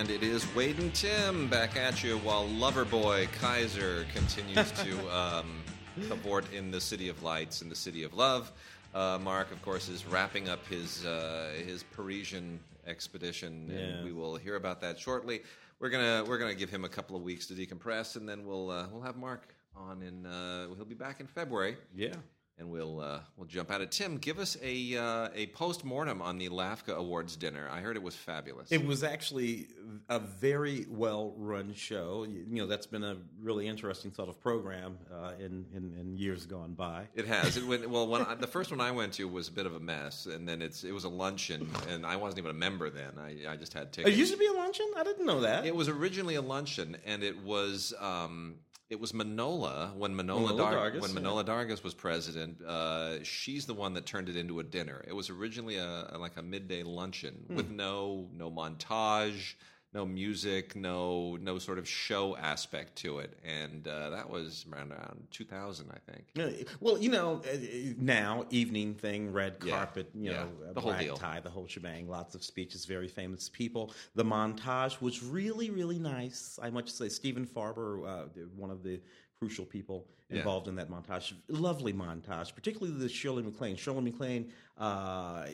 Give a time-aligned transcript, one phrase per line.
[0.00, 5.62] And it is Wade and Tim back at you while Loverboy Kaiser continues to um,
[6.08, 8.50] cavort in the City of Lights, in the City of Love.
[8.94, 13.78] Uh, Mark, of course, is wrapping up his uh, his Parisian expedition, Yeah.
[13.78, 15.42] and we will hear about that shortly.
[15.80, 18.70] We're gonna we're gonna give him a couple of weeks to decompress, and then we'll
[18.70, 22.14] uh, we'll have Mark on in uh, he'll be back in February Yeah.
[22.60, 26.22] And we'll uh, we'll jump out of Tim, give us a uh, a post mortem
[26.22, 27.68] on the LAFCA Awards dinner.
[27.72, 28.70] I heard it was fabulous.
[28.70, 29.68] It was actually
[30.08, 32.26] a very well run show.
[32.28, 36.16] You you know, that's been a really interesting sort of program uh, in, in, in
[36.16, 37.08] years gone by.
[37.14, 37.56] It has.
[37.56, 39.74] It went, well, when I, the first one I went to was a bit of
[39.74, 42.90] a mess, and then it's it was a luncheon, and I wasn't even a member
[42.90, 43.12] then.
[43.18, 44.14] I, I just had tickets.
[44.14, 44.86] It used to be a luncheon?
[44.96, 45.64] I didn't know that.
[45.64, 48.56] It was originally a luncheon, and it was um,
[48.90, 51.20] it was Manohla when Manohla, Manohla Dar- Dargis, when yeah.
[51.20, 52.60] Manohla Dargis was president.
[52.62, 55.04] Uh, she's the one that turned it into a dinner.
[55.06, 57.56] It was originally a, a- like a midday luncheon Hmm.
[57.56, 59.54] with no no montage,
[59.92, 64.92] no music, no no sort of show aspect to it, and uh, that was around,
[64.92, 66.66] around 2000, I think.
[66.80, 67.56] Well, you know, uh,
[67.98, 71.16] now evening thing, red Yeah, carpet, you yeah, know, a the black deal.
[71.16, 72.08] tie, the whole shebang.
[72.08, 73.92] Lots of speeches, very famous people.
[74.14, 76.58] The montage was really, really nice.
[76.62, 78.24] I must say, Stephen Farber, uh,
[78.56, 79.00] one of the
[79.40, 80.38] crucial people Yeah.
[80.38, 81.32] involved in that montage.
[81.48, 83.74] Lovely montage, particularly the Shirley MacLaine.
[83.74, 85.46] Shirley MacLaine, uh,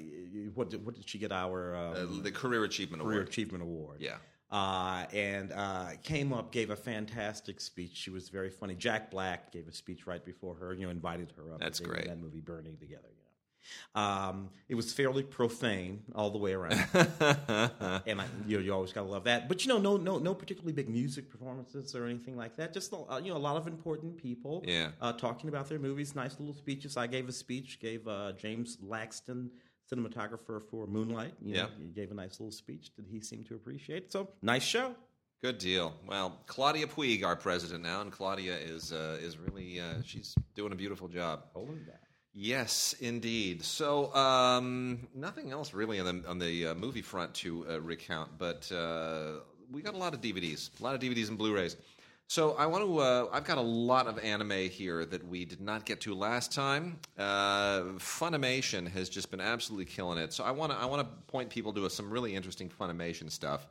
[0.55, 1.31] what did, what did she get?
[1.33, 3.29] Our um, Uh, the Career Achievement Career Award.
[3.29, 4.01] Achievement Award.
[4.01, 4.17] Yeah.
[4.51, 7.93] Uh, and uh, came up, gave a fantastic speech.
[7.97, 8.75] She was very funny.
[8.75, 10.75] Jack Black gave a speech right before her.
[10.75, 11.61] You know, invited her up.
[11.61, 12.07] That's great.
[12.07, 13.09] That movie, Bernie Together.
[13.09, 13.26] You know,
[13.95, 16.87] um, it was fairly profane all the way around,
[18.07, 19.49] and I, you, know, you always gotta love that.
[19.49, 22.73] But you know, no, no, no particularly big music performances or anything like that.
[22.73, 24.91] Just uh, you know, a lot of important people, Yeah.
[25.01, 26.15] uh, talking about their movies.
[26.15, 26.97] Nice little speeches.
[26.97, 27.81] I gave a speech.
[27.81, 29.49] Gave uh, James Laxton,
[29.93, 31.35] cinematographer for Moonlight.
[31.43, 31.67] You know, Yeah.
[31.79, 34.13] he gave a nice little speech that he seemed to appreciate.
[34.13, 34.95] So nice show.
[35.43, 35.93] Good deal.
[36.09, 40.73] Well, Claudia Puig, our president now, and Claudia is uh, is really uh, she's doing
[40.73, 41.45] a beautiful job.
[41.53, 42.01] Holding back.
[42.39, 43.65] Yes, indeed.
[43.65, 48.29] So, um, nothing else really on the on the uh, movie front to uh, recount,
[48.37, 49.41] but uh,
[49.73, 51.79] we got a lot of DVDs, a lot of DVDs and Blu-rays.
[52.29, 52.99] So, I want to.
[52.99, 56.53] Uh, I've got a lot of anime here that we did not get to last
[56.53, 56.99] time.
[57.17, 60.35] Uh, Funimation has just been absolutely killing it.
[60.35, 60.79] So, I want to.
[60.79, 63.67] I want to point people to some really interesting Funimation stuff.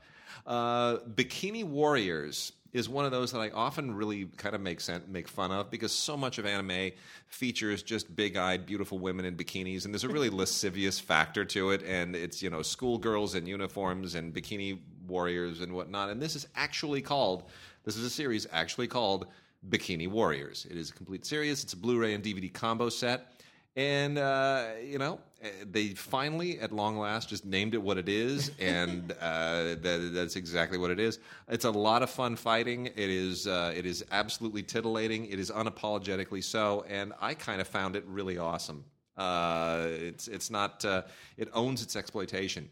[0.48, 5.04] Uh, Bikini Warriors is one of those that I often really kind of make sen-
[5.08, 6.92] make fun of because so much of anime
[7.28, 11.84] features just big-eyed, beautiful women in bikinis, and there's a really lascivious factor to it,
[11.84, 16.10] and it's you know schoolgirls in uniforms and bikini warriors and whatnot.
[16.10, 17.50] And this is actually called
[17.86, 19.28] this is a series actually called
[19.70, 20.68] Bikini Warriors.
[20.70, 21.64] It is a complete series.
[21.64, 23.35] It's a Blu-ray and DVD combo set.
[23.76, 28.08] And uh, you know, eh, they finally, at long last, just named it what it
[28.08, 31.20] is, and uh, that, that's exactly what it is.
[31.50, 32.86] It's a lot of fun fighting.
[32.86, 35.26] It is, uh, it is absolutely titillating.
[35.26, 38.86] It is unapologetically so, and I kind of found it really awesome.
[39.18, 41.04] Uh, it's, it's not, uh,
[41.38, 42.70] it owns its exploitation.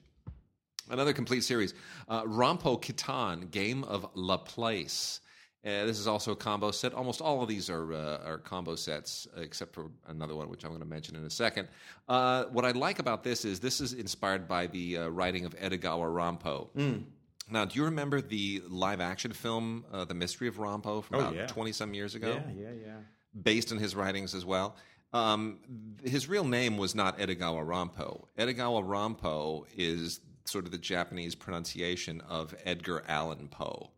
[0.90, 1.74] Another complete series,
[2.10, 5.22] uh, Rampo Kitan, Game of Laplace.
[5.66, 6.94] Uh, this is also a combo set.
[6.94, 10.72] Almost all of these are uh, are combo sets, except for another one, which I'm
[10.72, 11.70] going to mention in a second.
[12.10, 15.56] Uh, what I like about this is this is inspired by the uh, writing of
[15.58, 17.04] Edogawa Rampo.
[17.50, 21.20] Now, do you remember the live action film, uh, The Mystery of Rampo, from Oh,
[21.20, 21.48] about yeah.
[21.48, 22.42] 20 some years ago?
[22.56, 22.96] Yeah, yeah, yeah.
[23.42, 24.76] based on his writings as well.
[25.12, 25.60] Um,
[26.04, 28.26] his real name was not Edogawa Rampo.
[28.38, 33.92] Edogawa Rampo is sort of the Japanese pronunciation of Edgar Allan Poe.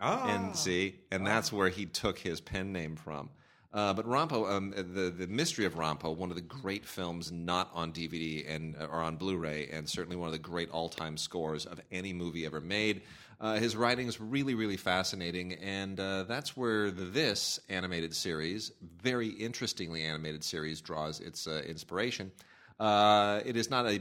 [0.00, 3.30] Ah, And see, and that's where he took his pen name from.
[3.72, 7.70] Uh, but Rampo, um, the the mystery of Rampo, one of the great films not
[7.74, 11.80] on DVD and or on Blu-ray, and certainly one of the great all-time scores of
[11.90, 13.02] any movie ever made.
[13.40, 18.70] Uh, his writing is really, really fascinating, and uh, that's where the, this animated series,
[19.02, 22.30] very interestingly animated series, draws its uh, inspiration.
[22.78, 24.00] Uh, it is not a,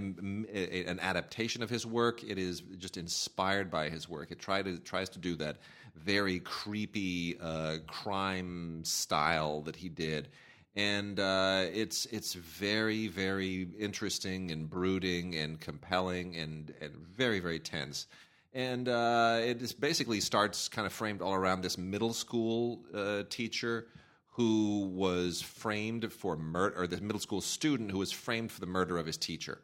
[0.54, 2.24] a- an adaptation of his work.
[2.24, 4.32] It is just inspired by his work.
[4.32, 5.58] It try to, tries to do that
[5.96, 10.30] very creepy uh, crime style that he did,
[10.76, 17.60] and uh, it's it's very very interesting and brooding and compelling and and very very
[17.60, 18.08] tense.
[18.56, 23.88] And uh, it basically starts kind of framed all around this middle school uh, teacher
[24.34, 28.66] who was framed for murder, or the middle school student who was framed for the
[28.66, 29.62] murder of his teacher.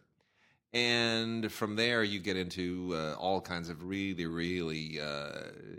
[0.72, 5.32] And from there, you get into uh, all kinds of really, really uh,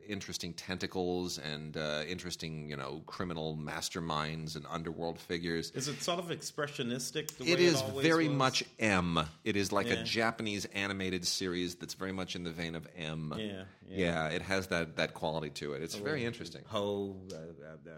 [0.09, 5.71] interesting tentacles and uh, interesting, you know, criminal masterminds and underworld figures.
[5.77, 7.37] is it sort of expressionistic?
[7.37, 8.37] The It way is always very was?
[8.37, 9.21] much M.
[9.45, 9.93] It is like Yeah.
[10.01, 13.33] a Japanese animated series that's very much in the vein of M.
[13.39, 15.83] Yeah, Yeah, it has that that quality to it.
[15.83, 16.63] It's very interesting.
[16.63, 17.91] Poe, uh, uh,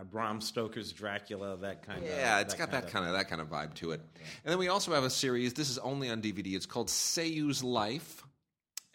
[0.00, 2.08] uh, Bram Stoker's Dracula, that kind of.
[2.08, 4.00] Yeah, it's got that kind of that kind of vibe to it.
[4.44, 5.52] And then we also have a series.
[5.60, 6.54] This is only on DVD.
[6.54, 8.24] It's called Seiyu's Life,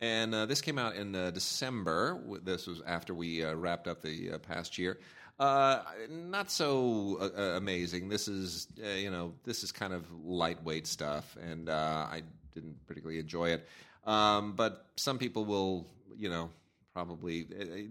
[0.01, 2.19] and uh, this came out in uh, December.
[2.41, 4.97] This was after we uh, wrapped up the uh, past year.
[5.37, 8.09] Uh, not so uh, amazing.
[8.09, 12.23] This is you know this is kind of lightweight stuff, and I
[12.55, 13.67] didn't particularly enjoy it.
[14.03, 15.85] Um, but some people will
[16.17, 16.49] you know
[16.95, 17.45] probably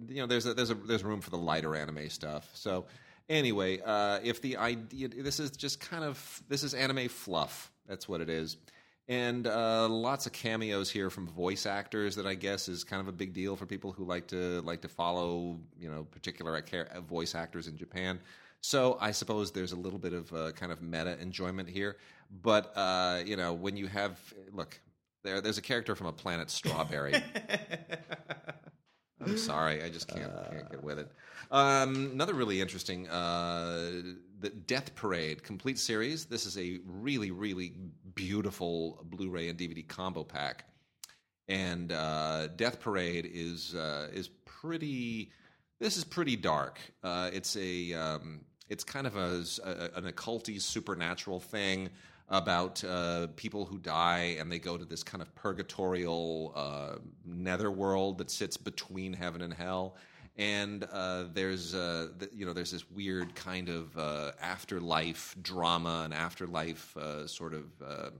[0.08, 2.50] you know there's a, there's a there's room for the lighter anime stuff.
[2.54, 2.86] So
[3.28, 3.78] anyway,
[4.24, 7.70] if the idea this is just kind of this is anime fluff.
[7.88, 8.56] That's what it is.
[9.06, 13.08] And uh, lots of cameos here from voice actors that I guess is kind of
[13.08, 16.62] a big deal for people who like to like to follow you know particular
[17.06, 18.18] voice actors in Japan.
[18.62, 21.98] So I suppose there's a little bit of uh, kind of meta enjoyment here.
[22.42, 24.18] But uh, you know when you have
[24.52, 24.80] look
[25.22, 27.14] there there's a character from a planet Strawberry.
[29.20, 31.10] I'm sorry, I just can't, can't get with it.
[31.50, 34.02] Um, another really interesting, uh,
[34.44, 36.26] the Death Parade complete series.
[36.26, 37.72] This is a really, really
[38.14, 40.66] beautiful Blu-ray and DVD combo pack,
[41.48, 45.32] and uh, Death Parade is uh, is pretty.
[45.80, 46.78] This is pretty dark.
[47.02, 51.88] Uh, it's a um, it's kind of a, a an occulty supernatural thing
[52.28, 58.18] about uh, people who die and they go to this kind of purgatorial uh, netherworld
[58.18, 59.96] that sits between heaven and hell.
[60.36, 66.02] And uh, there's uh, th- you know there's this weird kind of uh, afterlife drama
[66.04, 68.10] and afterlife uh, sort of uh,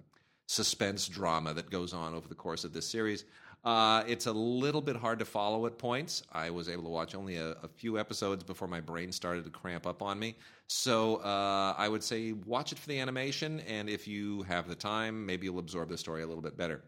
[0.47, 3.25] suspense drama that goes on over the course of this series.
[3.65, 6.23] Uh, it's a little bit hard to follow at points.
[6.31, 9.51] I was able to watch only a, a few episodes before my brain started to
[9.51, 10.37] cramp up on me.
[10.67, 15.25] So I would say watch it for the animation, and if you have the time,
[15.25, 16.83] maybe you'll absorb the story a little bit better.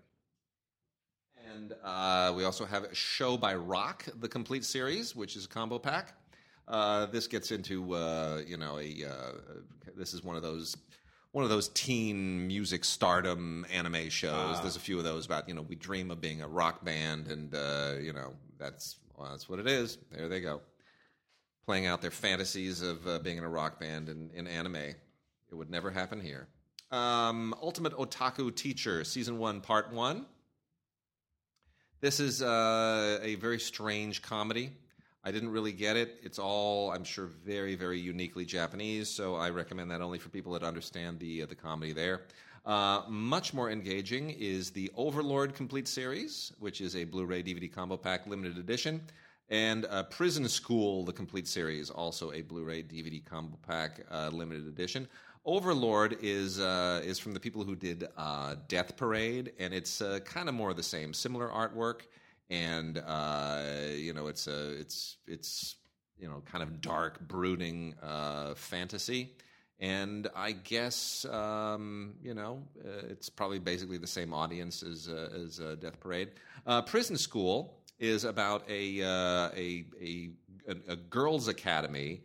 [1.57, 5.79] And uh, we also have Show by Rock, the complete series, which is a combo
[5.79, 6.13] pack.
[6.69, 9.33] Uh, this gets into uh, you know a uh,
[9.97, 10.77] this is one of those
[11.33, 14.61] one of those teen music stardom anime shows.
[14.61, 17.29] There's a few of those about you know we dream of being a rock band,
[17.29, 19.97] and uh, you know that's well, that's what it is.
[20.13, 20.61] There they go,
[21.65, 24.77] playing out their fantasies of uh, being in a rock band in, in anime.
[24.77, 26.49] It would never happen here.
[26.91, 30.27] Um, Ultimate Otaku Teacher, Season 1, Part 1.
[32.03, 34.71] This is uh, a very strange comedy.
[35.25, 36.21] I didn't really get it.
[36.23, 40.53] It's all, I'm sure, very, very uniquely Japanese, so I recommend that only for people
[40.53, 42.21] that understand the, uh, the comedy there.
[42.67, 47.73] Uh, much more engaging is the Overlord Complete Series, which is a Blu ray DVD
[47.73, 49.01] combo pack limited edition,
[49.49, 54.29] and uh, Prison School, the Complete Series, also a Blu ray DVD combo pack uh,
[54.31, 55.09] limited edition.
[55.47, 60.19] Overlord is uh, is from the people who did uh, Death Parade, and it's uh,
[60.25, 62.01] kind of more of the same, similar artwork,
[62.51, 63.63] and uh,
[63.95, 65.77] you know it's a it's it's
[66.19, 69.35] you know kind of dark, brooding uh, fantasy.
[69.79, 75.31] And I guess um, you know uh, it's probably basically the same audience as uh,
[75.45, 76.31] as uh, Death Parade.
[76.67, 80.31] Uh, Prison School is about a uh, a, a
[80.89, 82.23] a girls' academy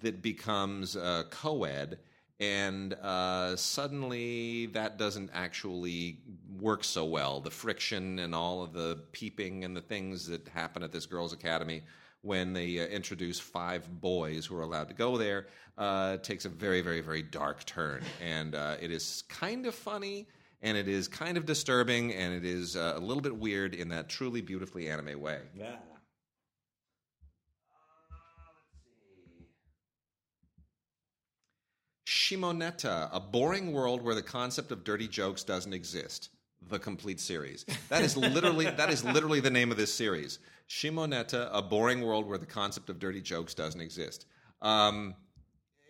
[0.00, 1.98] that becomes uh, co-ed
[2.42, 6.18] and uh, suddenly that doesn't actually
[6.60, 7.40] work so well.
[7.40, 11.32] The friction and all of the peeping and the things that happen at this girls'
[11.32, 11.82] academy
[12.22, 15.46] when they uh, introduce five boys who are allowed to go there
[15.78, 20.26] uh, takes a very, very, very dark turn, and uh, it is kind of funny.
[20.64, 23.88] And it is kind of disturbing, and it is uh, a little bit weird in
[23.88, 25.40] that truly beautifully anime way.
[25.56, 25.74] Yeah.
[32.22, 36.30] Shimoneta, a boring world where the concept of dirty jokes doesn't exist.
[36.68, 37.66] The complete series.
[37.88, 40.38] That is literally that is literally the name of this series.
[40.68, 44.26] Shimoneta, a boring world where the concept of dirty jokes doesn't exist.
[44.60, 45.16] Um,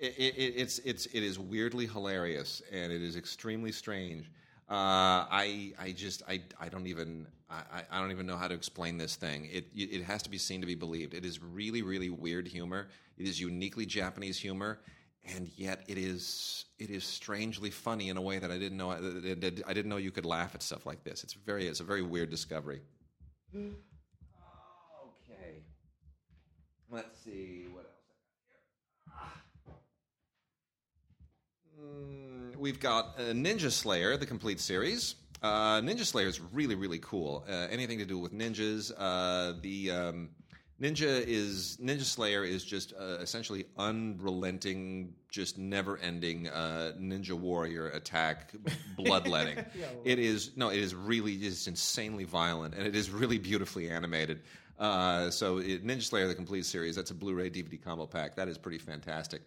[0.01, 4.31] it, it, it's it's it is weirdly hilarious and it is extremely strange.
[4.71, 8.55] Uh, I I just I I don't even I, I don't even know how to
[8.55, 9.51] explain this thing.
[9.53, 11.13] It it has to be seen to be believed.
[11.13, 12.89] It is really really weird humor.
[13.19, 14.81] It is uniquely Japanese humor,
[15.25, 18.91] and yet it is it is strangely funny in a way that I didn't know
[18.91, 21.23] I, I didn't know you could laugh at stuff like this.
[21.23, 22.81] It's very it's a very weird discovery.
[23.55, 23.73] Okay,
[26.91, 29.77] let's see what else.
[31.81, 35.17] Mm, we've got uh, Ninja Slayer, the complete series.
[35.43, 37.45] Uh, Ninja Slayer is really, really cool.
[37.49, 38.93] Uh, anything to do with ninjas.
[38.97, 40.29] Uh, the um,
[40.83, 48.53] Ninja is Ninja Slayer is just uh, essentially unrelenting, just never-ending uh, ninja warrior attack,
[48.97, 49.65] bloodletting.
[50.05, 54.41] It is no, it is really just insanely violent, and it is really beautifully animated.
[54.77, 56.97] Uh, so it, Ninja Slayer: The Complete Series.
[56.97, 58.35] That's a Blu-ray DVD combo pack.
[58.35, 59.43] That is pretty fantastic.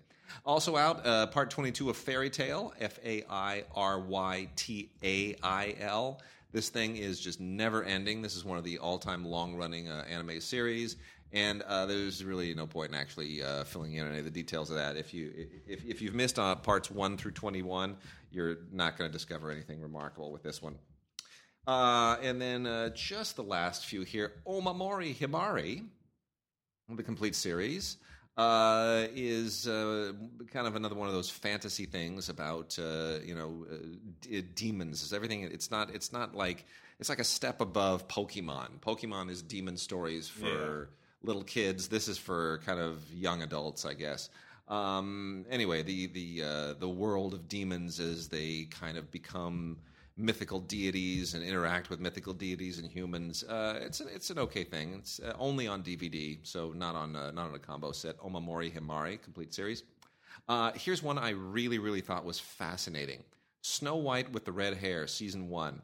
[0.46, 5.36] Also out, uh, part 22 of Fairy Tail, F A I R Y T A
[5.44, 6.22] I L.
[6.56, 8.22] This thing is just never ending.
[8.22, 10.96] This is one of the all time long running uh, anime series.
[11.36, 14.70] And uh, there's really no point in actually uh, filling in any of the details
[14.70, 14.96] of that.
[14.96, 15.34] If you
[15.68, 17.98] if, if you've missed uh, parts one through twenty one,
[18.32, 20.78] you're not going to discover anything remarkable with this one.
[21.68, 25.86] Uh, and then uh, just the last few here, Omamori Himari,
[26.88, 27.98] the complete series,
[28.38, 33.66] uh, is kind of another one of those fantasy things about you know
[34.22, 35.04] d- demons.
[35.04, 35.44] It's everything.
[35.44, 35.94] It's not.
[35.94, 36.66] It's not like
[36.98, 38.80] it's like a step above Pokemon.
[38.80, 40.92] Pokemon is demon stories for
[41.26, 41.88] little kids.
[41.88, 44.30] This is for kind of young adults, I guess.
[44.68, 49.78] Um, anyway, the the uh, the world of demons as they kind of become
[50.18, 53.44] mythical deities and interact with mythical deities and humans.
[53.44, 54.94] Uh, it's an, it's an okay thing.
[55.00, 58.18] It's uh, only on DVD, so not on uh, not on a combo set.
[58.20, 59.84] Omamori Himari complete series.
[60.48, 63.24] Uh, here's one I really really thought was fascinating:
[63.62, 65.82] Snow White with the red hair, season one.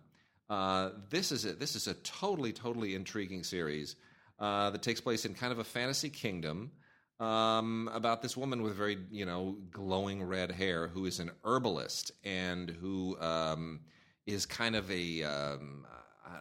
[0.49, 3.95] Uh, this is a, this is a totally totally intriguing series
[4.41, 6.71] uh, that takes place in kind of a fantasy kingdom.
[7.19, 12.11] Um, about this woman with very, you know, glowing red hair who is an herbalist
[12.23, 13.81] and who um,
[14.25, 15.85] is kind of a um,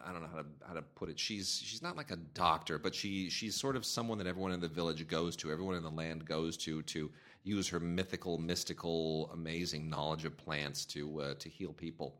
[0.05, 1.19] I, don't know how to how to put it.
[1.19, 4.59] She's she's not like a doctor, but she she's sort of someone that everyone in
[4.59, 7.11] the village goes to, everyone in the land goes to to
[7.43, 12.15] use her mythical, mystical, amazing knowledge of plants to uh, to heal people.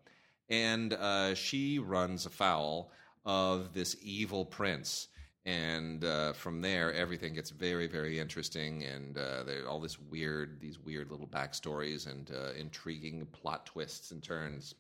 [0.50, 2.92] And uh, she runs afoul
[3.26, 5.08] of this evil prince.
[5.46, 10.78] And uh, from there, everything gets very, very interesting, and uh, all this weird, these
[10.78, 14.76] weird little backstories and uh, intriguing plot twists and turns.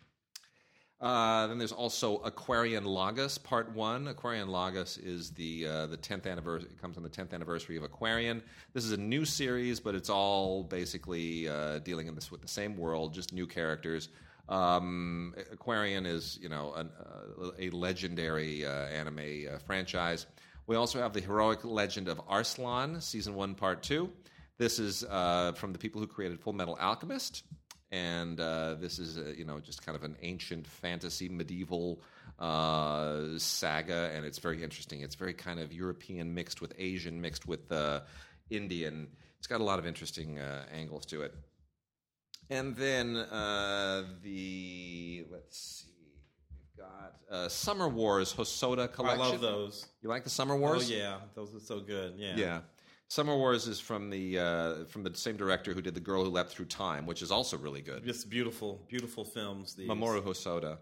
[0.99, 4.05] Uh, then there's also Aquarion Logos Part One.
[4.05, 6.69] Aquarion Logos is the uh, the tenth anniversary.
[6.69, 8.43] It comes on the tenth anniversary of Aquarion.
[8.73, 12.47] This is a new series, but it's all basically uh, dealing in this with the
[12.47, 14.09] same world, just new characters.
[14.47, 16.91] Um, Aquarion is you know an,
[17.57, 20.27] a legendary anime franchise.
[20.71, 24.09] We also have the heroic legend of Arslan, season one, part two.
[24.57, 27.43] This is uh, from the people who created Full Metal Alchemist
[27.91, 32.01] and uh, this is uh, you know just kind of an ancient fantasy medieval
[32.39, 35.01] uh, saga, and it's very interesting.
[35.01, 37.99] It's very kind of European mixed with Asian mixed with uh,
[38.49, 39.09] Indian.
[39.39, 40.39] It's got a lot of interesting
[40.73, 41.35] angles to it.
[42.49, 43.15] And then
[44.23, 45.90] the let's see,
[46.81, 49.21] got Summer Wars Hosoda collection.
[49.21, 49.87] I love those.
[50.01, 50.89] You like the Summer Wars?
[50.89, 52.15] Oh yeah, those are so good.
[52.17, 52.35] Yeah.
[52.35, 52.59] Yeah.
[53.11, 56.29] Summer Wars is from the uh, from the same director who did The Girl Who
[56.29, 58.05] Leapt Through Time, which is also really good.
[58.05, 59.73] Just beautiful, beautiful films.
[59.73, 59.89] These.
[59.89, 60.77] Mamoru Hosoda.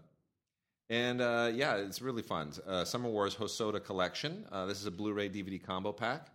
[0.90, 2.52] And uh, yeah, it's really fun.
[2.64, 4.44] Uh, Summer Wars Hosoda Collection.
[4.52, 6.28] Uh, this is a Blu-ray DVD combo pack,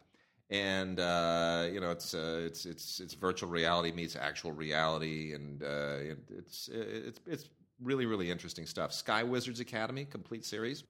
[0.49, 5.61] and uh, you know it's uh, it's it's it's virtual reality meets actual reality, and
[5.61, 7.49] it, it's it's it's
[7.81, 8.93] really really interesting stuff.
[8.93, 10.83] Sky Wizards Academy complete series.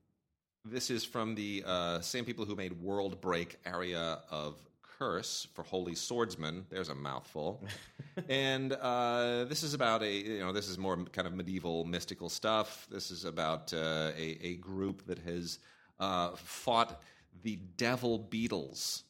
[0.64, 1.64] This is from the
[2.02, 4.56] same people who made World Break Aria of
[4.98, 6.66] curse for holy swordsman.
[6.70, 7.64] There's a mouthful.
[8.30, 12.30] and uh, this is about a you know this is more kind of medieval mystical
[12.30, 12.88] stuff.
[12.90, 15.60] This is about uh, a, a group that has
[16.00, 17.02] uh, fought
[17.44, 19.04] the devil beetles.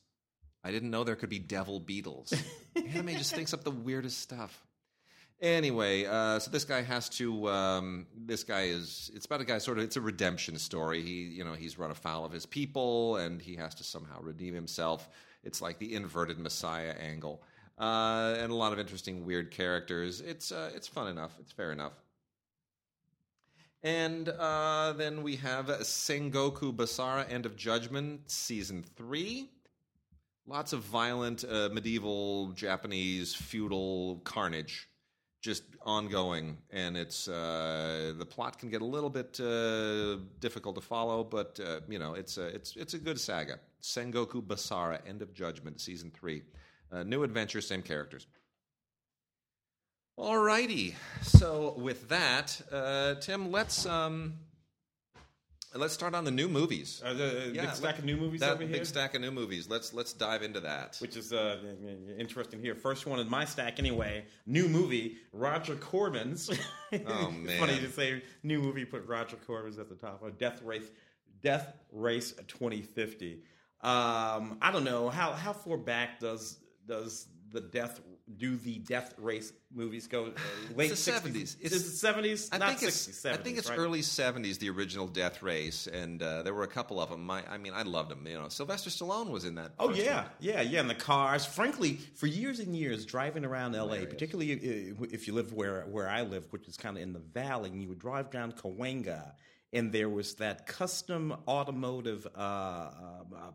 [0.63, 2.33] I didn't know there could be devil beetles.
[2.75, 4.64] Anime just thinks up the weirdest stuff.
[5.41, 7.49] Anyway, uh, so this guy has to.
[7.49, 9.11] Um, this guy is.
[9.13, 9.57] It's about a guy.
[9.57, 9.83] Sort of.
[9.83, 11.01] It's a redemption story.
[11.01, 14.53] He, you know, he's run afoul of his people, and he has to somehow redeem
[14.53, 15.09] himself.
[15.43, 17.43] It's like the inverted Messiah angle,
[17.77, 20.21] uh, and a lot of interesting, weird characters.
[20.21, 21.33] It's uh, it's fun enough.
[21.41, 21.93] It's fair enough.
[23.83, 29.47] And uh, then we have Sengoku Basara End of Judgment Season 3.
[30.47, 34.89] Lots of violent uh, medieval Japanese feudal carnage
[35.45, 40.81] just ongoing, and it's uh, the plot can get a little bit uh, difficult to
[40.81, 43.59] follow, but uh, you know it's a it's it's a good saga.
[43.79, 46.41] Sengoku Basara, End of Judgment, season three,
[46.91, 48.25] uh, new adventure, same characters.
[50.17, 54.33] Alrighty, so with that, uh, Tim, let's um,
[55.75, 57.01] let's start on the new movies.
[57.05, 59.69] Uh, the Yeah, big stack of new movies that over big stack of new movies.
[59.69, 60.97] Let's let's dive into that.
[60.99, 61.57] which is uh,
[62.17, 62.75] interesting here.
[62.75, 64.25] First one in my stack, anyway.
[64.45, 66.49] New movie, Roger Corman's.
[67.07, 67.59] Oh, man.
[67.59, 70.23] funny to say new movie, put Roger Corman's at the top.
[70.23, 70.89] of Death Race,
[71.41, 73.41] Death Race 2050.
[73.81, 78.01] Um, I don't know how how far back does does the death
[78.37, 80.25] do the death race movies go?
[80.25, 80.29] Uh,
[80.75, 81.21] late It's the 60s?
[81.21, 81.35] 70s.
[81.35, 82.49] Is It's- the seventies?
[82.51, 83.77] I Not think 60s, it's 70s, I think it's right?
[83.79, 87.29] early '70s, the original Death Race, and uh, there were a couple of them.
[87.29, 88.25] I, I mean, I loved them.
[88.25, 89.73] You know, Sylvester Stallone was in that.
[89.79, 90.25] Oh yeah, one.
[90.39, 90.79] yeah, yeah.
[90.79, 91.45] And the cars.
[91.45, 96.23] Frankly, for years and years, driving around L.A., particularly if you live where where I
[96.23, 99.33] live, which is kind of in the valley, and you would drive down Cahuenga,
[99.73, 102.25] and there was that custom automotive.
[102.35, 102.91] Uh, uh,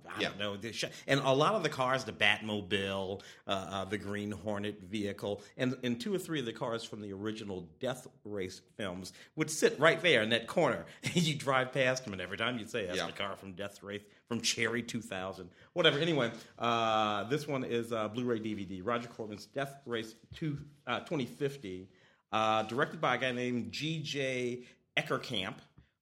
[0.08, 0.28] I Yeah.
[0.28, 3.98] don't know, the sh- and a lot of the cars, the Batmobile, uh, uh, the
[3.98, 8.06] Green Hornet vehicle, and and two or three of the cars from the original Death
[8.24, 12.20] Race films would sit right there in that corner, and you drive past them, and
[12.22, 13.06] every time you'd say, "That's Yeah.
[13.06, 15.98] the car from Death Race from Cherry 2000." Whatever.
[15.98, 18.80] Anyway, uh, this one is uh, Blu-ray DVD.
[18.84, 21.88] Roger Corman's Death Race two, uh, 2050,
[22.32, 24.64] uh, directed by a guy named G.J.
[24.96, 25.54] Echternkamp.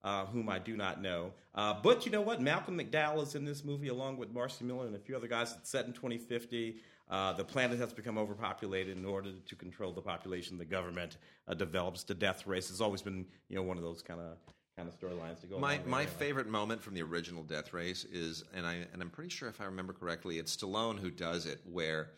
[0.04, 1.32] Uh, whom I do not know.
[1.56, 2.40] Uh, but you know what?
[2.40, 5.56] Malcolm McDowell is in this movie along with Marci Miller and a few other guys.
[5.58, 6.76] It's set in 2050.
[7.10, 8.96] Uh, the planet has become overpopulated.
[8.96, 11.16] In order to control the population, the government
[11.48, 12.70] uh, develops the death race.
[12.70, 14.36] It's always been, you know, one of those kind of
[14.76, 15.58] kind of storylines to go.
[15.58, 16.10] My my it.
[16.10, 19.60] favorite moment from the original Death Race is, and I and I'm pretty sure if
[19.60, 22.10] I remember correctly, it's Stallone who does it, where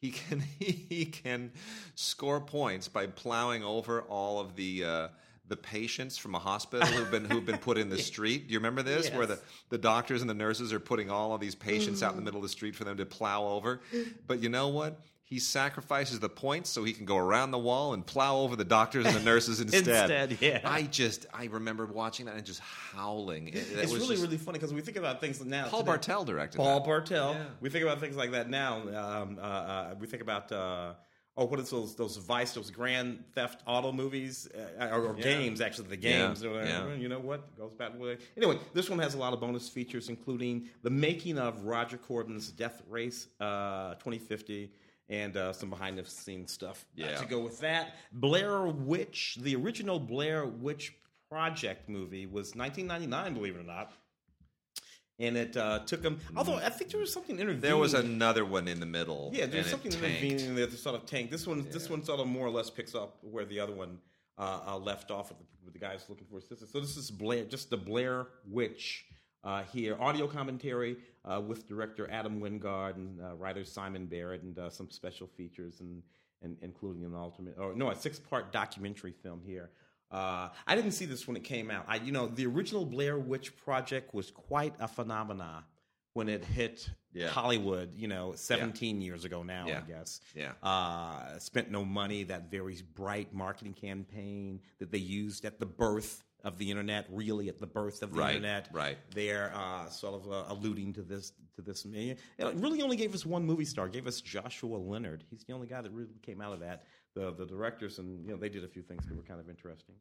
[0.00, 1.52] he can he can
[1.94, 4.84] score points by plowing over all of the.
[4.84, 5.08] Uh,
[5.48, 8.46] the patients from a hospital who've been who've been put in the street.
[8.48, 9.10] Do you remember this?
[9.10, 12.16] Where the, the doctors and the nurses are putting all of these patients out in
[12.16, 13.80] the middle of the street for them to plow over.
[14.26, 15.00] But you know what?
[15.26, 18.64] He sacrifices the points so he can go around the wall and plow over the
[18.64, 20.10] doctors and the nurses instead.
[20.10, 20.60] Instead, yeah.
[20.64, 23.48] I just I remember watching that and just howling.
[23.48, 25.66] It, it It's was really just- really funny because we think about things now.
[25.68, 26.86] Paul today- Bartel directed Paul that.
[26.86, 27.32] Bartel.
[27.34, 27.44] Yeah.
[27.60, 28.76] We think about things like that now.
[28.82, 30.92] Um, uh, uh, we think about uh,
[31.36, 34.48] oh, what is those those Vice, those Grand Theft Auto movies
[34.80, 35.60] uh, or, or games?
[35.60, 36.42] Actually, the games.
[36.42, 36.94] Yeah, yeah.
[36.94, 38.18] You know what goes back way.
[38.36, 42.50] Anyway, this one has a lot of bonus features, including the making of Roger Corman's
[42.50, 44.70] Death Race uh, 2050.
[45.10, 47.16] And uh, some behind the scenes stuff uh, Yeah.
[47.16, 47.96] to go with that.
[48.10, 50.94] Blair Witch, the original Blair Witch
[51.28, 53.92] Project movie was 1999, believe it or not
[55.18, 56.18] and it uh, took them.
[56.36, 57.60] Although I think there was something intervening.
[57.60, 59.30] There was another one in the middle.
[59.32, 60.22] yeah, there's something tanked.
[60.22, 61.30] intervening there to sort of tank.
[61.30, 63.98] This one, this one sort of more or less picks up where the other one
[64.38, 66.70] uh, uh, left off with the, with the guys looking for assistance.
[66.72, 69.06] So this is Blair, just the Blair Witch
[69.44, 69.96] uh, here.
[70.00, 74.90] Audio commentary uh, with director Adam Wingard and uh, writer Simon Barrett, and uh, some
[74.90, 76.02] special features, and,
[76.42, 79.70] and including an ultimate, or no, a six-part documentary film here.
[80.14, 81.84] Uh, I didn't see this when it came out.
[81.88, 85.64] I, you know, the original Blair Witch Project was quite a phenomena
[86.12, 87.28] when it hit Yeah.
[87.28, 87.92] Hollywood.
[87.96, 89.78] You know, 17 years ago now, Yeah.
[89.78, 90.20] I guess.
[90.36, 90.52] Yeah.
[90.62, 92.22] Uh, spent no money.
[92.22, 97.48] That very bright marketing campaign that they used at the birth of the internet, really
[97.48, 98.68] at the birth of the Right, internet.
[98.72, 98.98] right.
[99.14, 101.84] They're uh, sort of uh, alluding to this to this.
[101.86, 103.88] It really only gave us one movie star.
[103.88, 105.24] Gave us Joshua Leonard.
[105.30, 106.84] He's the only guy that really came out of that.
[107.14, 109.48] The the directors and you know they did a few things that were kind of
[109.48, 109.94] interesting.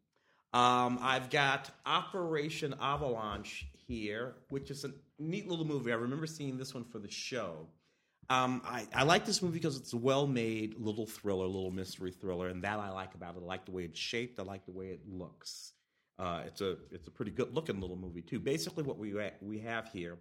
[0.53, 5.91] Um, I've got Operation Avalanche here, which is a neat little movie.
[5.91, 7.67] I remember seeing this one for the show.
[8.29, 12.47] Um, I, I like this movie because it's a well-made little thriller, little mystery thriller,
[12.47, 13.41] and that I like about it.
[13.41, 14.39] I like the way it's shaped.
[14.39, 15.73] I like the way it looks.
[16.19, 18.39] Uh, it's a it's a pretty good looking little movie too.
[18.39, 20.17] Basically, what we we have here,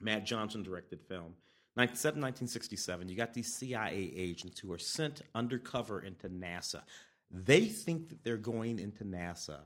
[0.00, 1.34] Matt Johnson directed film,
[1.80, 3.08] 19, set in 1967.
[3.08, 6.82] You got these CIA agents who are sent undercover into NASA.
[7.30, 9.60] They think that they're going into NASA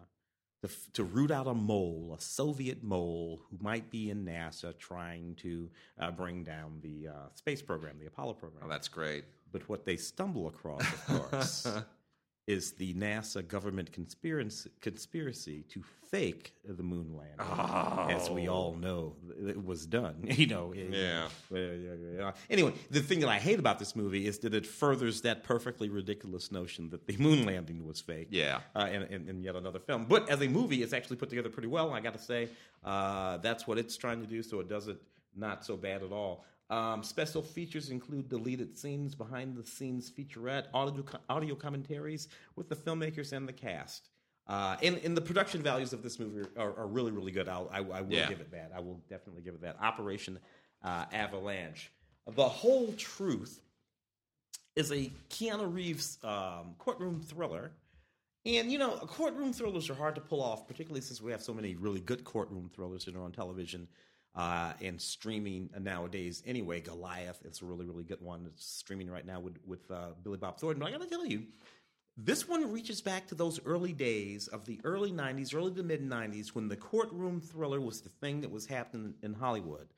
[0.62, 5.34] to, to root out a mole, a Soviet mole who might be in NASA trying
[5.36, 8.62] to uh, bring down the uh, space program, the Apollo program.
[8.64, 9.24] Oh, that's great.
[9.50, 11.66] But what they stumble across, of course,
[12.46, 18.14] is the NASA government conspiracy, conspiracy to fake the moon landing.
[18.14, 19.16] As we all know,
[19.48, 20.16] it was done.
[20.34, 20.72] You know.
[20.72, 21.28] it- Yeah.
[21.50, 22.32] yeah, yeah, yeah.
[22.50, 25.88] Anyway, the thing that I hate about this movie is that it furthers that perfectly
[25.88, 28.28] ridiculous notion that the moon landing was fake.
[28.30, 28.60] Yeah.
[28.76, 30.04] Uh, in, in, in yet another film.
[30.04, 31.92] But as a movie, it's actually put together pretty well.
[31.94, 32.48] I got to say,
[32.84, 34.98] uh, that's what it's trying to do, so it does it
[35.34, 36.44] not so bad at all.
[36.70, 42.76] Um, special features include deleted scenes, behind the scenes featurette, audio, audio commentaries with the
[42.76, 44.08] filmmakers and the cast.
[44.46, 47.48] Uh, and, and the production values of this movie are, are really, really good.
[47.48, 48.28] I'll, I, I will Yeah.
[48.28, 48.72] give it that.
[48.74, 49.76] I will definitely give it that.
[49.80, 50.38] Operation
[50.82, 51.90] uh, Avalanche.
[52.34, 53.60] The whole truth
[54.76, 57.70] is a Keanu Reeves um, courtroom thriller.
[58.46, 61.54] And, you know, courtroom thrillers are hard to pull off, particularly since we have so
[61.54, 63.88] many really good courtroom thrillers that are on television
[64.34, 66.42] uh, and streaming nowadays.
[66.46, 68.46] Anyway, Goliath, it's a really, really good one.
[68.46, 70.80] It's streaming right now with, with uh, Billy Bob Thornton.
[70.80, 71.44] But I got to tell you,
[72.16, 76.08] this one reaches back to those early days of the early 90s, early to mid
[76.08, 79.88] 90s, when the courtroom thriller was the thing that was happening in Hollywood.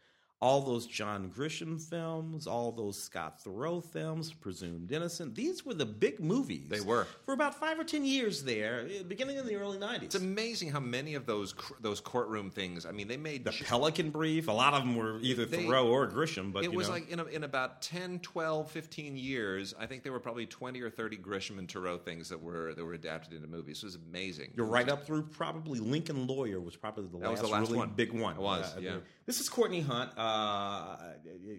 [0.42, 5.34] All those John Grisham films, all those Scott Turow films, Presumed Innocent.
[5.34, 6.68] These were the big movies.
[6.68, 7.06] They were.
[7.24, 10.02] For about five or ten years there, eh, beginning in the early 90s.
[10.02, 12.84] It's amazing how many of those cr- those courtroom things.
[12.84, 15.86] I mean, they made the Pelican Brief, a lot of them were either They- Turow
[15.86, 16.52] or Grisham.
[16.52, 16.94] But it was know.
[16.94, 20.80] like in, a, in about 10 12 15 years i think there were probably 20
[20.80, 23.94] or 30 grisham and Turow things that were that were adapted into movies it was
[24.10, 27.48] amazing You're right up through probably Lincoln Lawyer was probably the That was last, the
[27.56, 27.90] last really one.
[27.96, 28.34] big one.
[28.36, 28.96] It was, Uh, yeah.
[29.26, 30.98] This is Courtney Hunt, uh,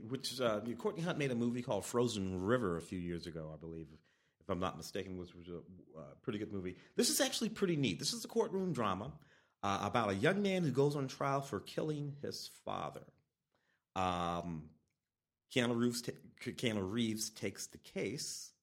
[0.07, 3.57] which uh, Courtney Hunt made a movie called Frozen River a few years ago, I
[3.57, 3.87] believe,
[4.39, 5.57] if I'm not mistaken, which was a
[5.99, 6.77] uh, pretty good movie.
[6.95, 7.99] This is actually pretty neat.
[7.99, 9.11] This is a courtroom drama
[9.63, 13.03] uh, about a young man who goes on trial for killing his father.
[13.97, 14.69] Um,
[15.53, 16.03] Keanu Reeves,
[16.41, 18.53] Keanu Reeves takes the case,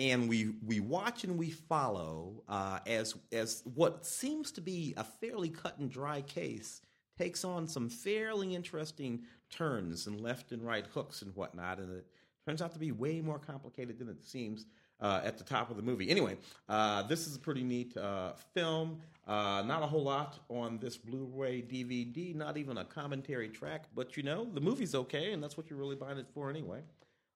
[0.00, 5.04] and we we watch and we follow uh, as as what seems to be a
[5.04, 6.80] fairly cut and dry case
[7.18, 12.06] takes on some fairly interesting turns and left and right hooks and whatnot, and it
[12.46, 14.66] turns out to be way more complicated than it seems.
[15.00, 16.10] Uh, at the top of the movie.
[16.10, 16.36] Anyway,
[16.68, 19.00] uh, this is a pretty neat uh, film.
[19.26, 22.32] Uh, not a whole lot on this Blu-ray DVD.
[22.36, 25.78] Not even a commentary track, but you know the movie's okay, and that's what you're
[25.78, 26.82] really buying it for anyway.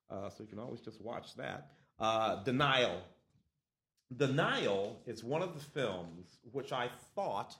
[0.09, 1.73] Uh, so you can always just watch that.
[1.99, 3.03] Uh, Denial.
[4.17, 7.57] Denial is one of the films which I thought,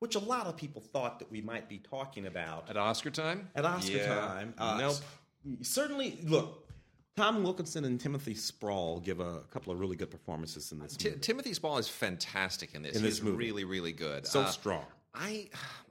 [0.00, 3.48] which a lot of people thought that we might be talking about at oscar time
[3.54, 4.06] at Oscar Yeah.
[4.06, 4.54] time.
[4.58, 4.96] Uh, nope
[5.62, 6.68] Certainly, look,
[7.16, 11.18] Tom Wilkinson and Timothy Spall give a couple of really good performances in this movie.
[11.20, 13.36] timothy spall is fantastic in this In this he's movie.
[13.36, 14.84] really really good So Uh, strong.
[15.18, 15.48] I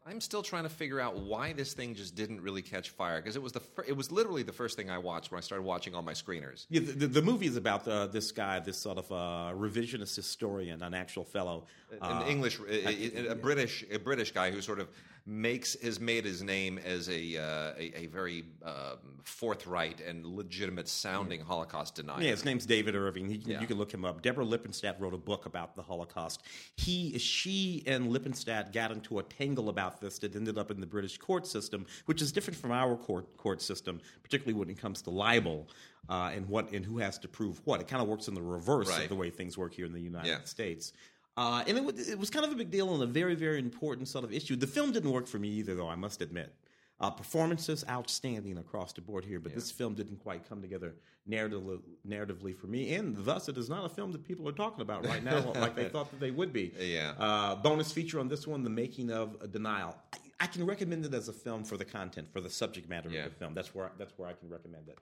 [0.10, 3.36] I'm still trying to figure out why this thing just didn't really catch fire because
[3.36, 5.63] it was the fir- it was literally the first thing I watched when I started
[5.63, 6.66] watching all my screeners.
[6.70, 10.82] Yeah, the, the, movie is about uh, this guy, this sort of uh, revisionist historian,
[10.82, 11.66] an actual fellow.
[12.02, 14.88] An uh, English, a, a- a British, a British guy who sort of
[15.28, 20.88] makes has made his name as a uh, a, a very um, forthright and legitimate
[20.88, 22.24] sounding Holocaust denier.
[22.24, 23.30] Yeah, his name's David Irving.
[23.30, 23.60] He, Yeah.
[23.60, 24.22] You can look him up.
[24.22, 26.44] Deborah Lippenstadt wrote a book about the Holocaust.
[26.78, 30.88] He, she, and Lippenstadt got into a tangle about this that ended up in the
[30.88, 35.02] British court system, which is different from our court court system, particularly when it comes
[35.02, 35.68] to libel
[36.10, 37.82] uh, and what and who has to prove what.
[37.82, 39.04] It kind of works in the reverse Right.
[39.04, 40.44] of the way things work here in the United Yeah.
[40.46, 40.94] States.
[41.38, 44.08] Uh, and it, it was kind of a big deal and a very, very important
[44.08, 44.56] sort of issue.
[44.56, 46.52] The film didn't work for me either, though, I must admit.
[47.00, 50.95] Uh, performances outstanding across the board here, but this film didn't quite come together
[51.30, 54.82] narratively, narratively for me, and thus it is not a film that people are talking
[54.82, 56.73] about right now like they thought that they would be.
[56.80, 57.13] Yeah.
[57.19, 59.95] Uh, bonus feature on this one: the making of a Denial.
[60.12, 63.10] I, I can recommend it as a film for the content, for the subject matter
[63.12, 63.26] Yeah.
[63.26, 63.54] of the film.
[63.54, 64.97] That's where that's where I can recommend it.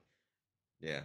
[0.82, 1.00] yeah.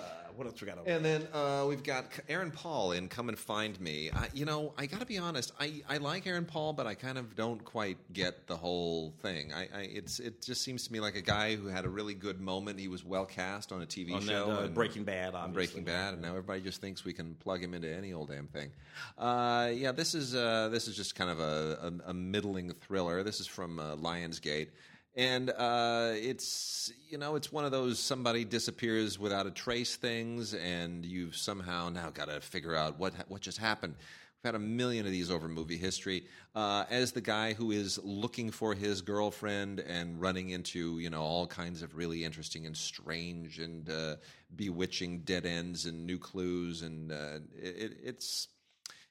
[0.00, 0.78] Uh, what else we got?
[0.78, 4.46] Over And then uh, we've got Aaron Paul in "Come and Find Me." I, you
[4.46, 5.52] know, I got to be honest.
[5.60, 9.52] I, I like Aaron Paul, but I kind of don't quite get the whole thing.
[9.52, 12.14] I, I it's it just seems to me like a guy who had a really
[12.14, 12.78] good moment.
[12.78, 15.50] He was well cast on a TV on that, show, uh, and- Breaking Bad, on
[15.50, 15.82] obviously.
[15.82, 18.46] Breaking Bad, and now everybody just thinks we can plug him into any old damn
[18.46, 18.70] thing.
[19.18, 23.22] Uh, yeah, this is uh, this is just kind of a, a, a middling thriller.
[23.22, 24.68] This is from uh, Lionsgate,
[25.16, 30.54] and uh, it's you know it's one of those somebody disappears without a trace things,
[30.54, 33.94] and you've somehow now got to figure out what what just happened.
[34.42, 36.24] We've had a million of these over movie history.
[36.54, 41.20] Uh, as the guy who is looking for his girlfriend and running into you know
[41.22, 44.16] all kinds of really interesting and strange and uh,
[44.56, 48.48] bewitching dead ends and new clues, and uh, it, it's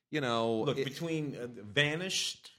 [0.10, 2.52] you know Look it- between uh, Vanished.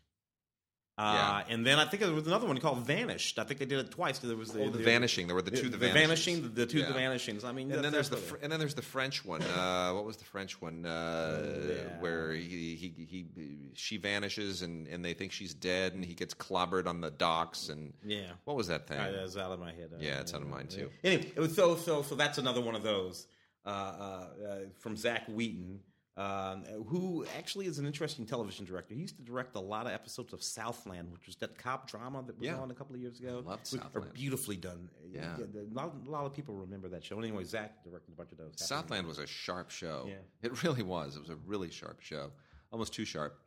[1.00, 3.38] Uh, And then I think there was another one called Vanished.
[3.38, 4.18] I think they did it twice.
[4.18, 5.26] There was the, oh, the, vanishing.
[5.26, 6.88] There were the two the, the vanishing, the, the two Yeah.
[6.88, 7.42] the vanishings.
[7.44, 9.42] I mean, And then there's the fr- and then there's the French one.
[9.42, 10.84] Uh, what was the French one?
[10.84, 12.00] Uh, yeah.
[12.00, 13.26] Where he, he he
[13.74, 17.68] she vanishes and, and they think she's dead and he gets clobbered on the docks
[17.70, 18.32] and yeah.
[18.44, 18.98] what was that thing?
[18.98, 19.90] Uh, That's out of my head.
[19.98, 20.90] Yeah, it's out of mine, too.
[21.02, 23.26] Anyway, it was so so so that's another one of those
[23.64, 25.80] uh, uh, uh, from Zach Whedon,
[26.16, 28.94] um, who actually is an interesting television director.
[28.94, 32.22] He used to direct a lot of episodes of Southland, which was that cop drama
[32.26, 32.58] that was Yeah.
[32.58, 33.42] on a couple of years ago.
[33.46, 34.12] Loved It was- Southland.
[34.12, 34.90] Beautifully done.
[35.12, 35.36] Yeah.
[35.36, 37.18] a lot, a lot of people remember that show.
[37.18, 38.52] Anyway, Zach directed a bunch of those.
[38.56, 40.06] Southland was a sharp show.
[40.08, 40.14] Yeah.
[40.42, 41.16] It really was.
[41.16, 42.32] It was a really sharp show.
[42.72, 43.38] Almost too sharp.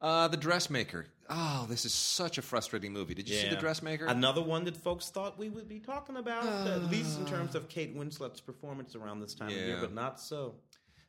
[0.00, 1.06] Uh, the Dressmaker.
[1.30, 3.14] Oh, this is such a frustrating movie.
[3.14, 4.06] Did you see The Dressmaker?
[4.06, 7.68] Another one that folks thought we would be talking about, at least in terms of
[7.68, 10.54] Kate Winslet's performance around this time of year, but not so.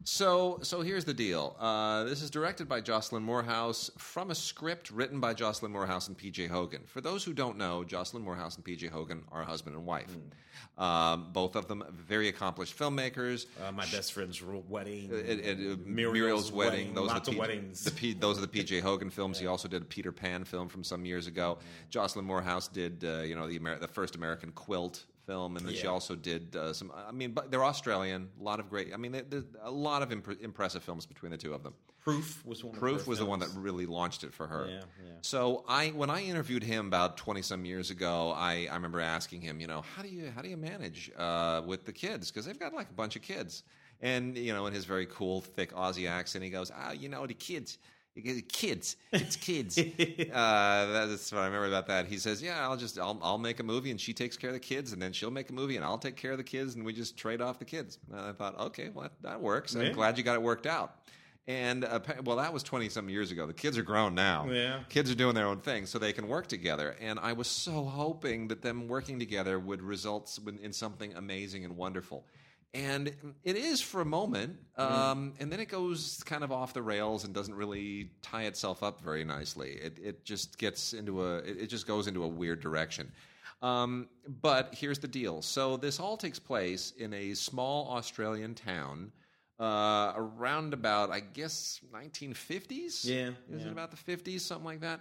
[0.06, 1.56] So, so here's the deal.
[1.60, 6.18] Uh, this is directed by Jocelyn Moorhouse from a script written by Jocelyn Moorhouse and
[6.18, 6.48] P.J.
[6.48, 6.82] Hogan.
[6.86, 8.88] For those who don't know, Jocelyn Moorhouse and P.J.
[8.88, 10.14] Hogan are husband and wife.
[10.78, 13.46] Um, both of them very accomplished filmmakers.
[13.66, 16.72] Uh, my best friend's wedding, It- it- uh, Muriel's Muriel's, wedding.
[16.80, 17.84] wedding, Those lots are the of P- weddings.
[17.86, 19.40] The P, those are the PJ Hogan films.
[19.40, 21.60] He also did a Peter Pan film from some years ago.
[21.90, 25.74] Jocelyn Moorhouse did, uh, you know, the Amer- the first American Quilt film, and then
[25.74, 26.92] she also did uh, some.
[26.96, 28.30] I mean, but they're Australian.
[28.40, 28.94] A lot of great.
[28.94, 31.74] I mean, there- there's a lot of imp- impressive films between the two of them.
[32.04, 32.74] Proof was one.
[32.74, 34.68] Of Proof was the one that really launched it for her.
[34.70, 35.12] Yeah, yeah.
[35.22, 39.42] So I, when I interviewed him about twenty some years ago, I, I remember asking
[39.42, 42.46] him, you know, how do you how do you manage uh, with the kids because
[42.46, 43.64] they've got like a bunch of kids,
[44.02, 47.26] and you know, in his very cool thick Aussie accent, he goes, ah, you know,
[47.26, 47.78] the kids.
[48.16, 49.78] Kids, it's kids.
[49.80, 49.84] uh,
[50.94, 52.06] that's what I remember about that.
[52.06, 54.54] He says, "Yeah, I'll just I'll, I'll make a movie, and she takes care of
[54.54, 56.76] the kids, and then she'll make a movie, and I'll take care of the kids,
[56.76, 59.74] and we just trade off the kids." And I thought, okay, well that, that works.
[59.76, 59.90] I'm Yeah.
[59.94, 60.96] glad you got it worked out.
[61.48, 63.48] And uh, well, that was twenty some years ago.
[63.48, 64.48] The kids are grown now.
[64.50, 64.82] Yeah.
[64.90, 66.96] kids are doing their own thing, so they can work together.
[67.02, 71.76] And I was so hoping that them working together would result in something amazing and
[71.76, 72.26] wonderful.
[72.74, 76.82] And it is for a moment, um, and then it goes kind of off the
[76.82, 79.74] rails and doesn't really tie itself up very nicely.
[79.74, 83.12] It, it just gets into a, it, it just goes into a weird direction.
[83.62, 84.10] Um,
[84.42, 85.44] but here's the deal.
[85.44, 89.12] So this all takes place in a small Australian town
[89.60, 93.06] uh, around about, I guess, 1950s.
[93.06, 93.68] Yeah, is yeah.
[93.68, 95.00] it about the 50s, something like that?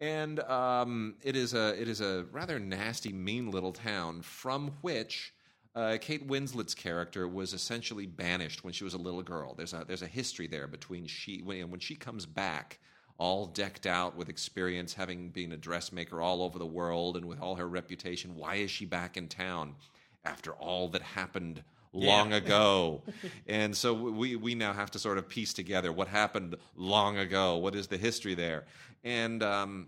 [0.00, 5.34] And um, it is a it is a rather nasty, mean little town from which
[5.78, 9.54] uh, Kate Winslet's character was essentially banished when she was a little girl.
[9.54, 12.80] There's a there's a history there between she when, when she comes back,
[13.16, 17.40] all decked out with experience, having been a dressmaker all over the world and with
[17.40, 18.34] all her reputation.
[18.34, 19.76] Why is she back in town
[20.24, 21.62] after all that happened?
[21.92, 23.02] Long ago,
[23.46, 27.56] and so we we now have to sort of piece together what happened long ago.
[27.56, 28.66] What is the history there?
[29.04, 29.86] And um,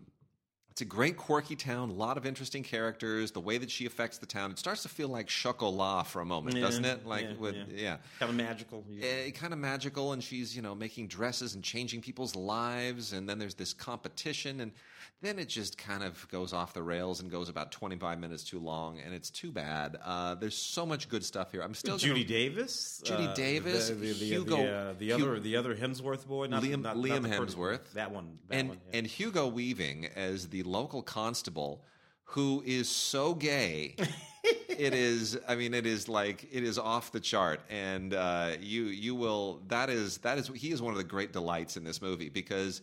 [0.70, 3.32] it's a great quirky town, a lot of interesting characters.
[3.32, 6.24] The way that she affects the town, it starts to feel like Chocolat for a
[6.24, 7.04] moment, Yeah, doesn't it?
[7.04, 7.64] Like yeah, with yeah.
[7.74, 7.96] yeah.
[8.18, 8.84] kind of magical.
[9.02, 13.28] Eh, kind of magical, and she's you know making dresses and changing people's lives, and
[13.28, 14.72] then there's this competition, and
[15.22, 18.58] then it just kind of goes off the rails and goes about 25 minutes too
[18.58, 19.98] long, and it's too bad.
[20.04, 21.62] Uh, there's so much good stuff here.
[21.62, 25.12] I'm still Judy gonna, Davis, Judy uh, Davis, the, the, the, Hugo- the, uh, the
[25.12, 27.92] other the other Hemsworth boy, not, Liam- not, Liam not Hemsworth.
[27.94, 31.82] that one, that and one, and Hugo Weaving as the local constable,
[32.24, 33.96] who is so gay.
[34.44, 35.38] it is.
[35.48, 39.60] I mean, it is like it is off the chart, and uh, you you will.
[39.68, 42.82] That is that is he is one of the great delights in this movie because.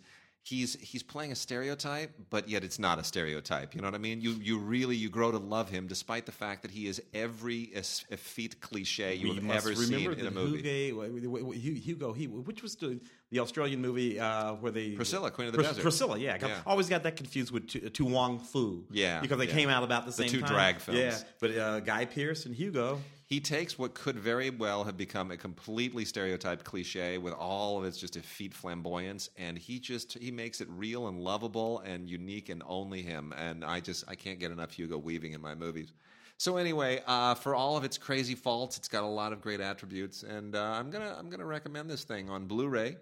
[0.49, 3.75] He's he's playing a stereotype, but yet it's not a stereotype.
[3.75, 4.21] You know what I mean?
[4.21, 7.63] You you really you grow to love him, despite the fact that he is every
[7.73, 10.61] effete cliche you we have ever seen in a movie.
[10.61, 12.99] Hugo, Hugo, he, which was the,
[13.31, 15.81] the Australian movie uh, where they Priscilla, Queen of the Pris- Desert.
[15.81, 16.59] Priscilla, yeah, Yeah.
[16.65, 19.53] Always got that confused with Tu, To Wong Foo, Yeah, because they yeah.
[19.53, 20.39] came out about the same thing.
[20.41, 20.53] The two time.
[20.55, 20.99] drag films.
[20.99, 21.17] yeah.
[21.39, 25.37] But uh, Guy Pearce and Hugo, He takes what could very well have become a
[25.37, 30.61] completely stereotyped cliche with all of its just effete flamboyance, and he just he makes
[30.61, 33.33] it real and lovable and unique and only him.
[33.37, 35.91] And I just I can't get enough Hugo Weaving in my movies.
[36.37, 39.59] So anyway, uh, for all of its crazy faults, it's got a lot of great
[39.59, 42.95] attributes, and uh, I'm gonna I'm gonna recommend this thing on Blu-ray.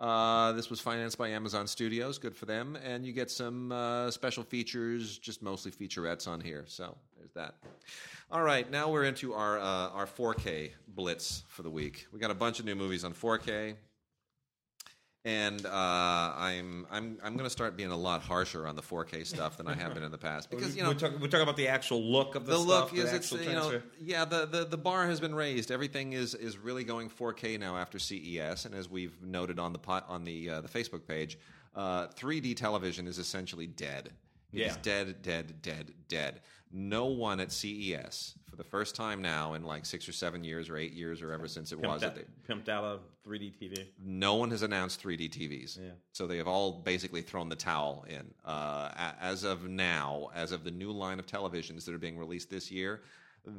[0.00, 2.18] Uh, this was financed by Amazon Studios.
[2.18, 2.76] Good for them.
[2.84, 6.64] And you get some uh, special features, just mostly featurettes on here.
[6.66, 6.96] So
[7.34, 7.54] there's that.
[8.30, 12.06] All right, now we're into our uh, our 4K blitz for the week.
[12.12, 13.74] We got a bunch of new movies on 4K,
[15.24, 19.26] and uh, I'm I'm I'm going to start being a lot harsher on the 4K
[19.26, 21.42] stuff than I have been in the past because you know we're, talking, we're talking
[21.42, 24.24] about the actual look of the, the stuff, look is the it's you know yeah
[24.24, 27.98] the, the the bar has been raised everything is is really going 4K now after
[27.98, 31.38] CES and as we've noted on the pot on the uh, the Facebook page
[31.74, 34.10] uh, 3D television is essentially dead
[34.52, 34.82] It is Yeah.
[34.82, 36.40] dead dead dead dead
[36.72, 40.68] no one at CES for the first time now in like 6 or 7 years
[40.68, 43.28] or 8 years or ever since it was pimped, that out, they, pimped out a
[43.28, 43.86] 3D TV.
[44.02, 45.78] no one has announced 3D TVs.
[45.78, 45.90] Yeah.
[46.12, 48.32] So they have all basically thrown the towel in.
[48.44, 52.50] Uh, as of now, as of the new line of televisions that are being released
[52.50, 53.02] this year,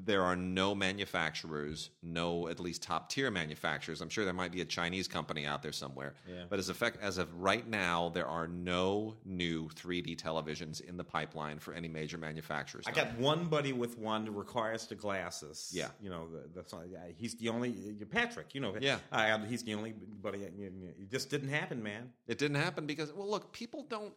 [0.05, 4.01] there are no manufacturers, no at least top tier manufacturers.
[4.01, 6.13] I'm sure there might be a Chinese company out there somewhere.
[6.27, 6.43] Yeah.
[6.49, 11.03] But as, effect, as of right now, there are no new 3D televisions in the
[11.03, 12.85] pipeline for any major manufacturers.
[12.87, 15.71] I got one buddy with one that requires the glasses.
[15.73, 15.89] Yeah.
[16.01, 16.73] you know the, that's
[17.17, 17.71] he's the only
[18.09, 18.53] Patrick.
[18.55, 18.99] You know, Yeah.
[19.11, 20.39] I- he's the only buddy.
[20.43, 22.11] It just didn't happen, man.
[22.27, 24.13] It didn't happen because, well, look, people don't.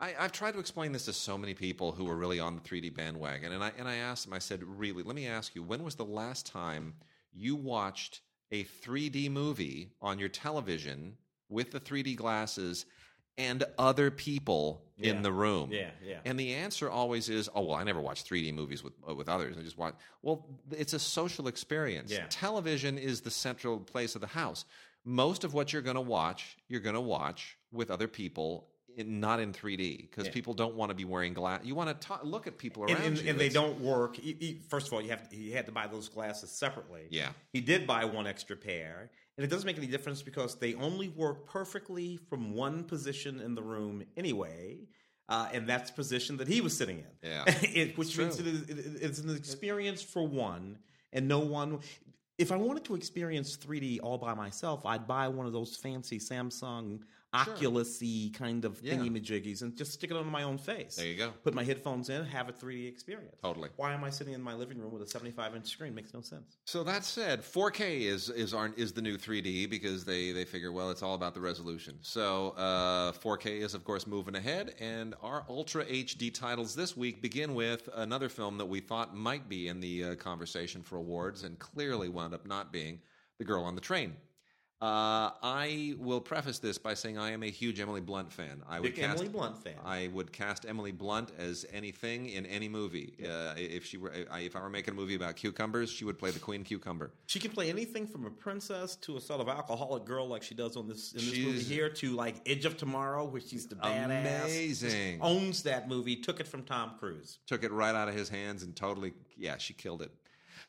[0.00, 2.62] I, I've tried to explain this to so many people who were really on the
[2.62, 4.32] 3D bandwagon, and I and I asked them.
[4.34, 6.94] I said, "Really, let me ask you, when was the last time
[7.32, 11.16] you watched a 3D movie on your television
[11.48, 12.86] with the 3D glasses
[13.38, 15.12] and other people Yeah.
[15.12, 15.70] in the room?
[15.72, 16.18] Yeah, yeah.
[16.24, 19.28] And the answer always is, "Oh well, I never watch 3D movies with uh, with
[19.28, 19.56] others.
[19.58, 22.10] I just watch." Well, it's a social experience.
[22.10, 22.26] Yeah.
[22.30, 24.64] Television is the central place of the house.
[25.04, 28.68] Most of what you're going to watch, you're going to watch with other people,
[29.00, 30.32] in, not in 3D, because Yeah.
[30.32, 31.60] people don't want to be wearing glass.
[31.64, 33.30] You want to look at people around and, and, you.
[33.30, 34.16] and they don't work.
[34.16, 37.02] He, he- first of all, you have to, he had to buy those glasses separately.
[37.10, 37.30] Yeah.
[37.52, 41.08] he did buy one extra pair, and it doesn't make any difference because they only
[41.08, 44.78] work perfectly from one position in the room anyway.
[45.28, 47.30] Uh, and that's the position that he was sitting in.
[47.30, 47.44] Yeah.
[47.62, 50.78] it, which It's means it is, it- it's an experience for one,
[51.12, 51.78] and no one.
[52.36, 56.18] If I wanted to experience 3D all by myself, I'd buy one of those fancy
[56.18, 57.00] Samsung
[57.32, 58.94] Oculus-y kind of Yeah.
[58.94, 60.96] thingy-majiggies and just stick it on my own face.
[60.96, 61.30] There you go.
[61.42, 63.36] Put my headphones in, have a 3D experience.
[63.42, 63.70] Totally.
[63.76, 65.94] Why am I sitting in my living room with a 75-inch screen?
[65.94, 66.58] Makes no sense.
[66.64, 70.72] So that said, 4K is is our, is the new 3D because they they figure
[70.72, 71.98] well it's all about the resolution.
[72.02, 77.22] So uh, 4K is of course moving ahead, and our Ultra HD titles this week
[77.22, 81.44] begin with another film that we thought might be in the uh, conversation for awards
[81.44, 83.00] and clearly wound up not being,
[83.38, 84.16] The Girl on the Train.
[84.82, 88.62] Uh, I will preface this by saying I am a huge Emily Blunt fan.
[88.66, 89.74] I would Big cast Emily Blunt fan.
[89.84, 93.12] I would cast Emily Blunt as anything in any movie.
[93.22, 96.18] Uh, if she were, I- if I were making a movie about cucumbers, she would
[96.18, 97.12] play the Queen Cucumber.
[97.26, 100.54] She can play anything from a princess to a sort of alcoholic girl like she
[100.54, 103.74] does on this in this movie here to like Edge of Tomorrow, where she's the
[103.74, 104.44] badass.
[104.44, 105.18] Amazing.
[105.18, 106.16] Just owns that movie.
[106.16, 107.38] Took it from Tom Cruise.
[107.46, 110.10] Took it right out of his hands and totally, yeah, she killed it.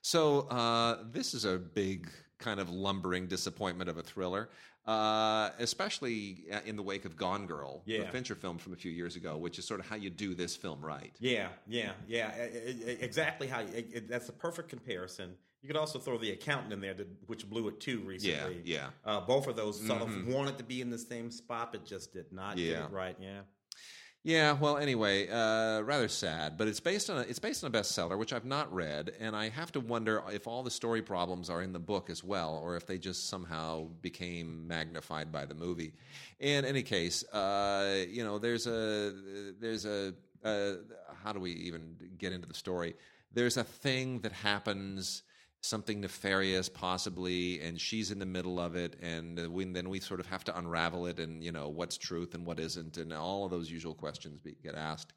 [0.02, 2.10] So uh, this is a big
[2.41, 4.49] kind of lumbering disappointment of a thriller,
[4.88, 8.12] uh, especially uh, in the wake of Gone Girl, the Yeah.
[8.12, 10.56] Fincher film from a few years ago, which is sort of how you do this
[10.56, 11.13] film right.
[11.19, 12.30] Yeah, yeah, yeah.
[12.99, 13.62] Exactly how.
[13.62, 15.38] it- it- that's a perfect comparison.
[15.62, 18.62] You could also throw the accountant in there, that, which blew it too recently.
[18.65, 18.89] yeah.
[19.06, 22.13] Uh, both of those sort of wanted to be in the same spot, but just
[22.13, 23.15] did not get it right.
[23.21, 23.41] Yeah.
[24.23, 27.79] Yeah, well, anyway, uh, rather sad, but it's based on a, it's based on a
[27.79, 31.49] bestseller, which I've not read, and I have to wonder if all the story problems
[31.49, 35.55] are in the book as well, or if they just somehow became magnified by the
[35.55, 35.93] movie.
[36.39, 39.12] In any case, uh, you know, there's a
[39.60, 40.73] there's a uh,
[41.23, 42.93] how do we even get into the story?
[43.34, 45.23] There's a thing that happens
[45.62, 50.19] something nefarious possibly and she's in the middle of it and we, then we sort
[50.19, 53.45] of have to unravel it and you know what's truth and what isn't and all
[53.45, 55.13] of those usual questions be, get asked.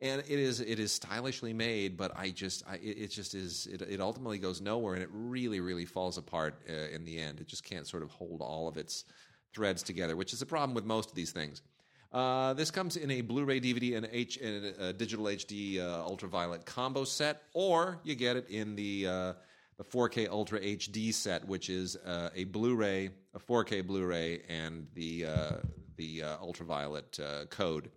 [0.00, 3.66] And it is it is stylishly made but i just I, it, it just is
[3.66, 7.40] it, it ultimately goes nowhere and it really really falls apart uh, in the end.
[7.40, 9.04] It just can't sort of hold all of its
[9.52, 11.62] threads together which is a problem with most of these things.
[12.12, 16.64] Uh, this comes in a Blu-ray, DVD, and H, and a digital HD uh, ultraviolet
[16.64, 19.32] combo set, or you get it in the uh,
[19.78, 25.24] the 4K Ultra HD set, which is uh, a Blu-ray, a 4K Blu-ray, and the
[25.26, 25.56] uh,
[25.96, 27.90] the uh, ultraviolet uh, code,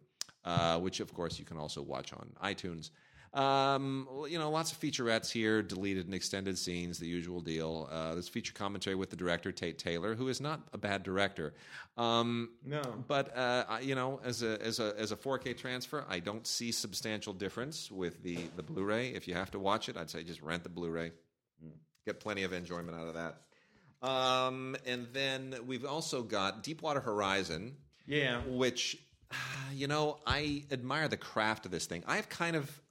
[0.45, 2.91] uh, which of course you can also watch on iTunes.
[3.33, 7.87] Um, you know, lots of featurettes here, deleted and extended scenes, the usual deal.
[7.89, 11.53] Uh, there's feature commentary with the director Tate Taylor, who is not a bad director.
[11.97, 12.81] Um, No.
[13.07, 16.45] but uh, I- you know, as a as a as a 4K transfer, I don't
[16.45, 19.09] see substantial difference with the the Blu-ray.
[19.13, 21.11] If you have to watch it, I'd say just rent the Blu-ray.
[22.05, 24.07] Get plenty of enjoyment out of that.
[24.07, 27.75] Um, and then we've also got Deepwater Horizon,
[28.07, 28.41] Yeah.
[28.47, 28.97] which
[29.73, 32.03] you know I admire the craft of this thing.
[32.07, 32.81] I've kind of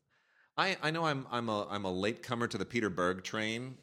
[0.57, 3.77] I I know I'm I'm a I'm a late comer to the Peter Berg train.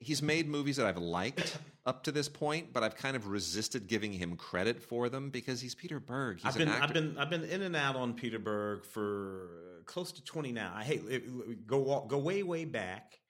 [0.00, 1.56] He's made movies that I've liked
[1.86, 5.60] up to this point, but I've kind of resisted giving him credit for them because
[5.60, 6.38] he's Peter Berg.
[6.42, 6.68] He's I've been.
[6.68, 10.72] I've been I've been in and out on Peter Berg for close to twenty now.
[10.74, 13.20] I hate it, go go way way back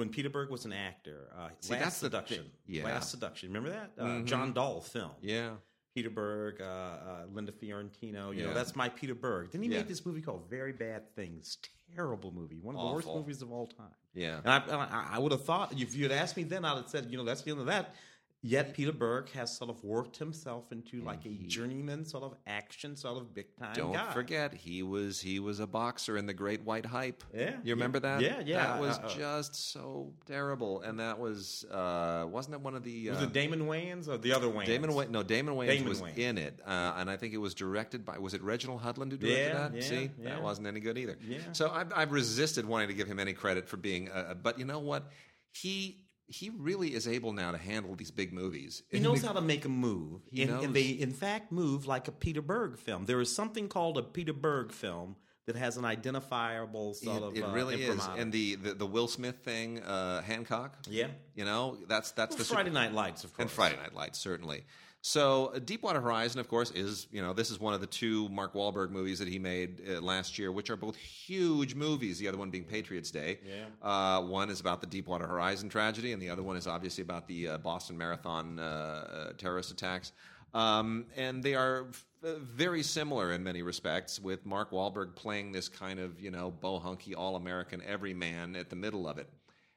[0.00, 1.28] when Peter Berg was an actor.
[1.38, 2.46] Uh, See, Last Seduction.
[2.66, 2.84] Yeah.
[2.84, 3.50] Last Seduction.
[3.50, 4.24] Remember that uh, Mhm.
[4.24, 5.10] John Dahl film?
[5.20, 5.56] yeah.
[5.94, 8.30] Peter Berg, uh, uh, Linda Fiorentino.
[8.30, 8.46] You Yeah.
[8.46, 9.50] know that's my Peter Berg.
[9.50, 9.78] Then he Yeah.
[9.78, 11.58] made this movie called Very Bad Things.
[11.94, 12.60] Terrible movie.
[12.60, 13.92] One of the worst movies of all time.
[14.14, 14.38] Yeah.
[14.38, 16.88] And I, I, I would have thought if you had asked me then, I'd have
[16.88, 17.94] said, you know, that's the end of that.
[18.42, 22.96] Yet Peter Berg has sort of worked himself into like a journeyman sort of action,
[22.96, 24.10] sort of big time Don't guy.
[24.12, 27.22] forget he was he was a boxer in the Great White Hype.
[27.34, 28.22] Yeah, you remember yeah, that?
[28.22, 32.62] yeah, yeah, That was uh, uh, just so terrible, and that was uh, wasn't it
[32.62, 34.64] one of the uh, Was it Damon Wayans or the other Wayans?
[34.64, 35.10] Damon Wayans?
[35.10, 36.16] No, Damon Wayans Damon was Wayans.
[36.18, 39.18] in it, uh, and I think it was directed by was it Reginald Hudlin who
[39.18, 39.74] directed Yeah, that?
[39.74, 41.18] yeah, See, that wasn't any good either.
[41.22, 41.40] Yeah.
[41.52, 44.64] So I've, I've resisted wanting to give him any credit for being, uh, but you
[44.64, 45.10] know what?
[45.52, 48.82] He he really is able now to handle these big movies.
[48.90, 52.12] He knows how to make a move, and, and they, in fact, move like a
[52.12, 53.04] Peter Berg film.
[53.04, 55.16] There is something called a Peter Berg film
[55.46, 58.86] that has an identifiable sort It, of it uh, really is, and the, the the
[58.86, 60.76] Will Smith thing, uh, Hancock.
[60.88, 63.42] yeah, You know, that's that's the Friday Night Lights, of course.
[63.42, 64.64] and Friday Night Lights, certainly.
[65.02, 68.28] So, uh, Deepwater Horizon, of course, is you know this is one of the two
[68.28, 72.18] Mark Wahlberg movies that he made uh, last year, which are both huge movies.
[72.18, 73.38] The other one being Patriots Day.
[73.46, 73.64] Yeah.
[73.88, 77.26] Uh, one is about the Deepwater Horizon tragedy, and the other one is obviously about
[77.26, 80.12] the uh, Boston Marathon uh, uh, terrorist attacks.
[80.52, 85.68] Um, and they are f- very similar in many respects, with Mark Wahlberg playing this
[85.68, 89.30] kind of you know bohunky, all-American everyman at the middle of it.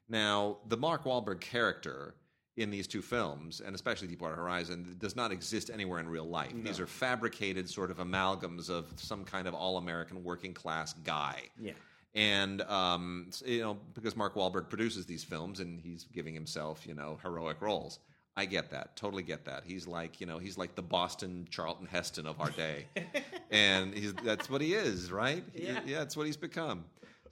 [0.09, 2.15] Now, the Mark Wahlberg character
[2.55, 6.53] in these two films, and especially Deepwater Horizon, does not exist anywhere in real life.
[6.63, 11.41] These are fabricated sort of amalgams of some kind of all-American working class guy.
[11.59, 11.73] Yeah.
[12.13, 16.93] And um, you know, because Mark Wahlberg produces these films, and he's giving himself, you
[16.93, 17.99] know, heroic roles.
[18.35, 19.63] I get that, totally get that.
[19.65, 22.85] He's like, you know, he's like the Boston Charlton Heston of our day,
[23.51, 25.43] and he's that's what he is, right?
[25.55, 25.79] Yeah.
[25.85, 26.85] yeah, that's what he's become.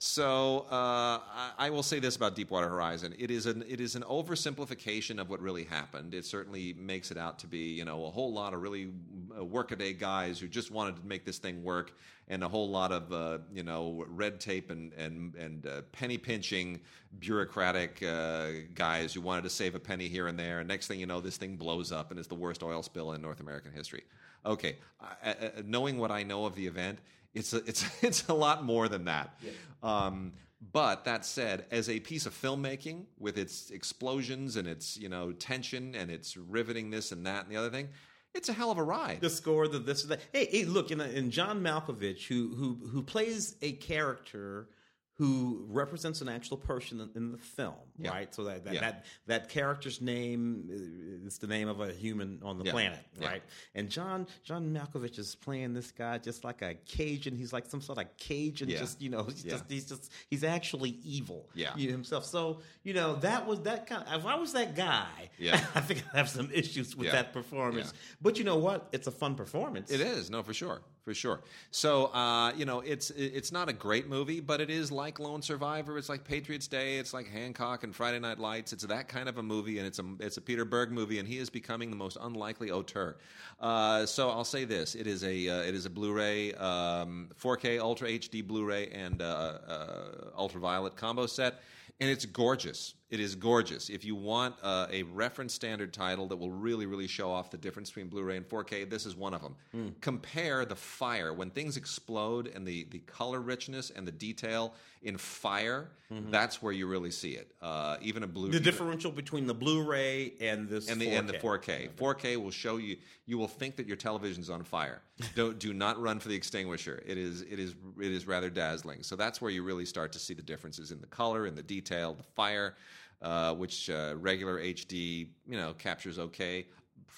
[0.04, 3.94] So uh, I, I will say this about Deepwater Horizon: it is an it is
[3.94, 6.12] an oversimplification of what really happened.
[6.12, 8.90] It certainly makes it out to be you know a whole lot of really
[9.38, 11.92] uh, workaday guys who just wanted to make this thing work,
[12.28, 16.18] and a whole lot of uh, you know red tape and and and uh, penny
[16.18, 16.80] pinching
[17.18, 20.60] bureaucratic uh, guys who wanted to save a penny here and there.
[20.60, 23.12] And next thing you know, this thing blows up and it's the worst oil spill
[23.12, 24.04] in North American history.
[24.44, 26.98] Okay, I, knowing what I know of the event,
[27.34, 29.38] it's a, it's it's a lot more than that.
[29.82, 30.32] Um,
[30.72, 35.32] but that said, as a piece of filmmaking with its explosions and its you know
[35.32, 37.88] tension and its riveting this and that and the other thing,
[38.34, 39.20] it's a hell of a ride.
[39.20, 40.20] the score, the this, that.
[40.32, 44.68] Hey, hey, look, in, in John Malkovich, who who who plays a character
[45.16, 48.10] who represents an actual person in, the film, Yeah.
[48.10, 48.34] right?
[48.34, 48.80] So that that, Yeah.
[48.80, 52.72] that that character's name is the name of a human on the Yeah.
[52.72, 53.42] planet, right?
[53.74, 57.36] And John John Malkovich is playing this guy just like a Cajun.
[57.36, 60.98] He's like some sort of Cajun, just you know, he's just he's just he's actually
[61.04, 61.76] evil, Yeah.
[61.76, 62.24] himself.
[62.24, 64.02] So you know that was that kind.
[64.08, 65.54] Of, if I was that guy, Yeah.
[65.74, 67.92] I think I have some issues with that performance.
[68.20, 68.88] But you know what?
[68.92, 69.90] It's a fun performance.
[69.90, 71.40] It is no, for sure, for sure.
[71.70, 75.42] So uh, you know, it's it's not a great movie, but it is like Lone
[75.42, 75.98] Survivor.
[75.98, 76.98] It's like Patriots Day.
[76.98, 78.72] It's like Hancock and Friday Night Lights.
[78.72, 81.26] It's that kind of a movie, and it's a it's a Peter Berg movie, and
[81.26, 83.16] he is becoming the most unlikely auteur.
[83.60, 87.80] Uh, so I'll say this: it is a uh, it is a Blu-ray, um, 4K
[87.80, 90.04] Ultra HD Blu-ray and uh, uh,
[90.36, 91.60] ultraviolet combo set.
[92.00, 92.94] And it's gorgeous.
[93.12, 93.90] It is gorgeous.
[93.90, 97.58] If you want uh, a reference standard title that will really, really show off the
[97.58, 99.54] difference between Blu-ray and 4K, this is one of them.
[99.70, 99.88] Hmm.
[100.00, 105.18] Compare the fire when things explode and the the color richness and the detail in
[105.18, 105.90] fire.
[106.30, 107.52] That's where you really see it.
[107.62, 108.52] Uh, even a blue Mm-hmm.
[108.52, 111.18] The differential between the Blu-ray and this and the 4K.
[111.18, 111.90] and the 4K.
[111.90, 112.96] 4K will show you.
[113.26, 115.00] You will think that your television's on fire.
[115.34, 117.02] do do not run for the extinguisher.
[117.06, 119.02] It is it is it is rather dazzling.
[119.02, 121.62] So that's where you really start to see the differences in the color, in the
[121.62, 122.74] detail, the fire,
[123.22, 126.66] uh, which uh, regular HD you know captures okay.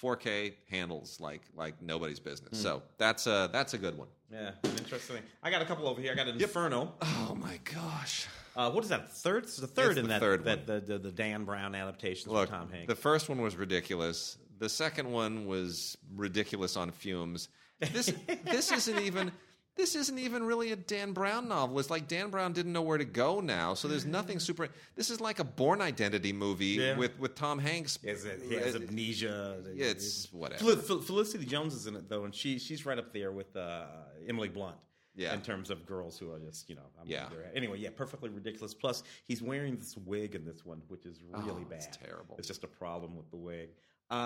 [0.01, 2.61] 4K handles like like nobody's business.
[2.61, 4.07] So that's a that's a good one.
[4.31, 5.17] Yeah, interesting.
[5.41, 6.11] I got a couple over here.
[6.11, 6.93] I got an Inferno.
[7.01, 8.27] Oh my gosh.
[8.55, 9.11] Uh, what is that?
[9.11, 9.43] Third?
[9.43, 12.27] It's the third It's in the that, third that the, the the Dan Brown adaptations
[12.27, 12.87] Look, Tom Hanks.
[12.87, 14.37] the first one was ridiculous.
[14.59, 17.49] The second one was ridiculous on fumes.
[17.79, 18.13] This
[18.45, 19.31] this isn't even
[19.75, 21.79] this isn't even really a Dan Brown novel.
[21.79, 24.69] It's like Dan Brown didn't know where to go now, so there's nothing super.
[24.95, 26.97] This is like a Bourne Identity movie Yeah.
[26.97, 27.99] with with Tom Hanks.
[28.01, 29.57] He has, a, he has amnesia.
[29.75, 30.63] It's whatever.
[30.63, 33.55] Fel- Fel- Felicity Jones is in it though, and she she's right up there with
[33.55, 33.85] uh,
[34.27, 34.77] Emily Blunt.
[35.17, 35.33] Yeah.
[35.33, 36.81] In terms of girls who are just you know.
[37.01, 37.29] I'm Yeah.
[37.55, 38.73] Anyway, yeah, perfectly ridiculous.
[38.73, 41.77] Plus, he's wearing this wig in this one, which is really Oh, bad.
[41.87, 42.35] it's terrible.
[42.37, 43.69] It's just a problem with the wig.
[44.11, 44.19] Um,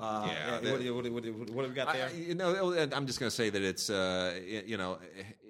[0.00, 2.08] uh, Yeah, what, what, what, what, what have we got there?
[2.08, 4.98] I, you know, I'm just going to say that it's uh, it- you know,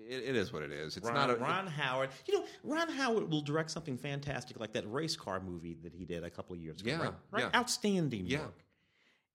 [0.08, 0.96] it, it is what it is.
[0.96, 2.10] It's Ron, not a Ron Howard.
[2.26, 6.04] You know, Ron Howard will direct something fantastic like that race car movie that he
[6.04, 6.90] did a couple of years ago.
[6.90, 7.12] Yeah, right?
[7.32, 7.42] right?
[7.52, 7.58] yeah.
[7.58, 8.40] Outstanding Yeah.
[8.42, 8.58] work.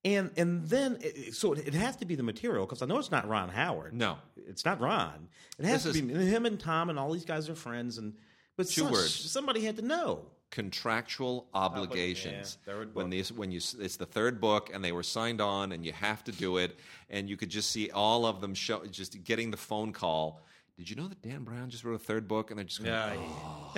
[0.05, 0.97] And and then
[1.33, 3.93] so it has to be the material because I know it's not Ron Howard.
[3.93, 4.17] No.
[4.37, 5.27] it's not Ron.
[5.57, 8.13] It has This to be him and Tom and all these guys are friends and
[8.55, 9.13] but Two some- words.
[9.29, 10.27] somebody had to know.
[10.51, 12.57] Contractual obligations.
[12.67, 15.85] yeah, when these when you it's the third book and they were signed on and
[15.85, 16.79] you have to do it
[17.09, 20.41] and you could just see all of them show just getting the phone call.
[20.77, 23.19] Did you know that Dan Brown just wrote a third book and they're just going,
[23.19, 23.73] "Oh."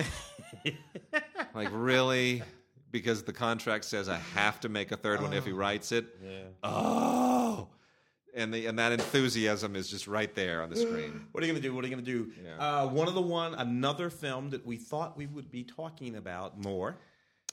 [1.54, 2.42] like really
[2.92, 6.06] because the contract says I have to make a third one if he writes it.
[6.22, 6.42] Yeah.
[6.62, 7.68] Oh.
[8.34, 11.26] And the and that enthusiasm is just right there on the screen.
[11.32, 11.74] What are you going to do?
[11.74, 12.32] What are you going to do?
[12.42, 12.56] Yeah.
[12.84, 16.58] Uh, one of the one, another film that we thought we would be talking about
[16.58, 16.96] more.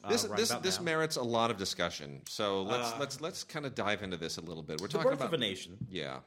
[0.04, 0.86] uh, This right this this now.
[0.86, 2.22] merits a lot of discussion.
[2.30, 4.80] So let's Uh, let's let's kind of dive into this a little bit.
[4.80, 5.78] We're talking birth about of a nation.
[5.90, 6.20] yeah.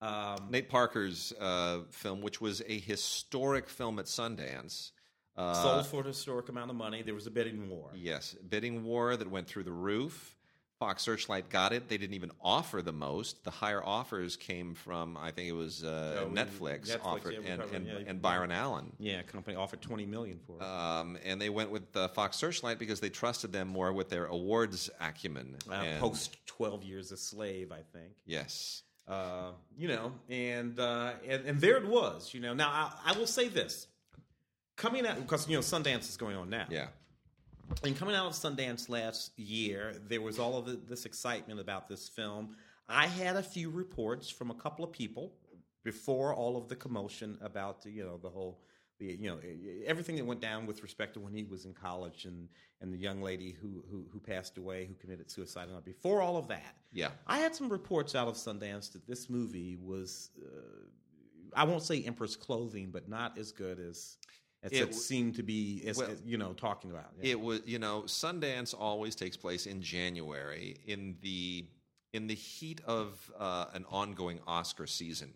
[0.00, 4.90] Um, Nate Parker's uh, film, which was a historic film at Sundance.
[5.36, 7.02] Uh, sold for a historic amount of money.
[7.02, 7.90] There was a bidding war.
[7.94, 10.36] Yes, bidding war that went through the roof.
[10.82, 11.88] Fox Searchlight got it.
[11.88, 13.44] They didn't even offer the most.
[13.44, 17.52] The higher offers came from, I think it was uh, Oh, Netflix, Netflix, offered, yeah,
[17.52, 18.90] and, and, yeah, and Byron Allen.
[18.98, 20.64] Yeah, company offered twenty million for it.
[20.64, 24.24] Um, and they went with uh, Fox Searchlight because they trusted them more with their
[24.26, 25.54] awards acumen.
[25.70, 28.14] Uh, post Twelve Years a Slave, I think.
[28.26, 28.82] Yes.
[29.06, 32.34] Uh, you know, and, uh, and and there it was.
[32.34, 33.86] You know, now I, I will say this:
[34.74, 36.66] coming out because you know Sundance is going on now.
[36.70, 36.88] Yeah.
[37.84, 41.88] And coming out of Sundance last year, there was all of the, this excitement about
[41.88, 42.56] this film.
[42.88, 45.32] I had a few reports from a couple of people
[45.84, 48.60] before all of the commotion about you know the whole
[48.98, 49.38] the you know
[49.84, 52.48] everything that went down with respect to when he was in college and
[52.80, 55.80] and the young lady who who, who passed away who committed suicide and all.
[55.80, 56.76] before all of that.
[56.92, 57.08] Yeah.
[57.26, 60.86] I had some reports out of Sundance that this movie was uh,
[61.54, 64.16] I won't say Empress Clothing, but not as good as
[64.62, 67.10] It it, seemed to be as, well, as, you know talking about.
[67.20, 67.32] Yeah.
[67.32, 71.66] It was, you know, Sundance always takes place in January in the
[72.12, 75.32] in the heat of uh, an ongoing Oscar season,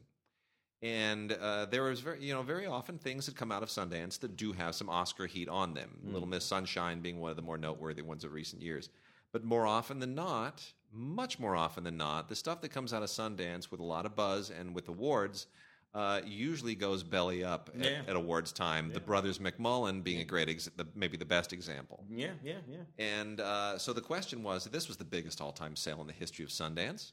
[0.80, 4.20] and uh, there is very, you know, very often things that come out of Sundance
[4.20, 5.98] that do have some Oscar heat on them.
[6.04, 8.90] Little Miss Sunshine being one of the more noteworthy ones of recent years,
[9.32, 10.62] but more often than not,
[10.92, 14.06] much more often than not, the stuff that comes out of Sundance with a lot
[14.06, 15.48] of buzz and with awards.
[15.96, 18.02] Uh, usually goes belly up at, Yeah.
[18.06, 18.92] at awards time.
[18.92, 22.04] The brothers McMullen being a great, ex- the, maybe the best example.
[22.10, 22.80] Yeah, yeah, yeah.
[22.98, 26.12] And uh, so the question was this was the biggest all time sale in the
[26.12, 27.12] history of Sundance.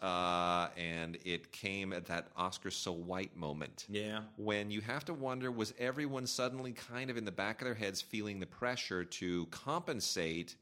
[0.00, 3.86] Uh, and it came at that Oscar so white moment.
[3.90, 4.20] Yeah.
[4.36, 7.74] When you have to wonder was everyone suddenly kind of in the back of their
[7.74, 10.54] heads feeling the pressure to compensate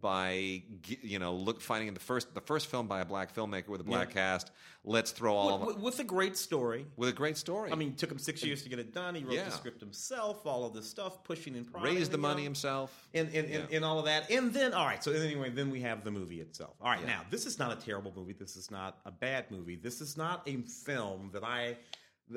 [0.00, 0.62] by
[1.02, 3.84] you know look finding the first the first film by a black filmmaker with a
[3.84, 4.50] black cast
[4.84, 6.86] let's throw all With, of with a great story.
[6.96, 9.14] with a great story I mean, it took him six years to get it done.
[9.14, 9.44] He wrote Yeah.
[9.44, 11.94] the script himself, all of this stuff, pushing and prodding.
[11.94, 13.76] raised the money know, himself And, and, and, Yeah.
[13.76, 14.28] and all of that.
[14.30, 16.74] And then, all right, so anyway, then we have the movie itself.
[16.80, 17.06] All right, Yeah.
[17.06, 18.32] now, this is not a terrible movie.
[18.32, 19.76] This is not a bad movie.
[19.76, 21.76] This is not a film that I.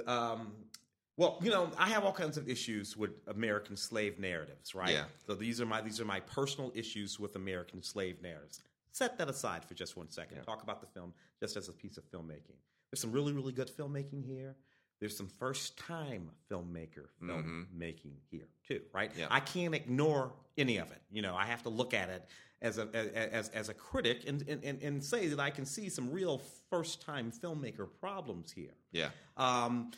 [0.06, 0.52] Um,
[1.18, 4.92] well, you know, I have all kinds of issues with American slave narratives, right?
[4.92, 5.06] Yeah.
[5.26, 8.62] So these are my these are my personal issues with American slave narratives.
[8.92, 10.42] Set that aside for just one second.
[10.44, 12.56] Talk about the film just as a piece of filmmaking.
[12.92, 14.56] There's some really, really good filmmaking here.
[15.02, 19.12] There's some first time filmmaker filmmaking here too, right?
[19.12, 19.20] Mm-hmm.
[19.20, 19.28] Yeah.
[19.30, 21.02] I can't ignore any of it.
[21.12, 22.26] You know, I have to look at it
[22.62, 22.88] as a
[23.34, 26.42] as as a critic and and, and, and say that I can see some real
[26.70, 28.76] first time filmmaker problems here.
[28.92, 29.92] yeah Um,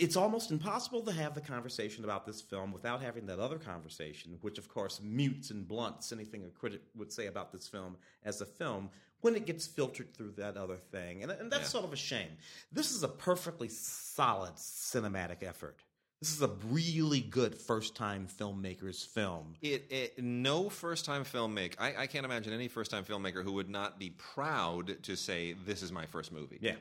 [0.00, 4.38] it's almost impossible to have the conversation about this film without having that other conversation,
[4.40, 8.40] which of course mutes and blunts anything a critic would say about this film as
[8.40, 8.90] a film
[9.20, 11.22] when it gets filtered through that other thing.
[11.22, 11.68] And, and that's Yeah.
[11.68, 12.30] sort of a shame.
[12.72, 15.76] This is a perfectly solid cinematic effort.
[16.20, 19.54] This is a really good first time filmmaker's film.
[19.62, 21.74] It, it no first time filmmaker.
[21.78, 25.54] I, I can't imagine any first time filmmaker who would not be proud to say
[25.66, 26.58] this is my first movie.
[26.60, 26.76] Yeah.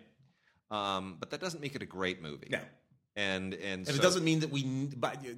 [0.72, 2.48] Um, but that doesn't make it a great movie.
[2.52, 2.62] Yeah.
[3.20, 4.64] And and, And so, it doesn't mean that we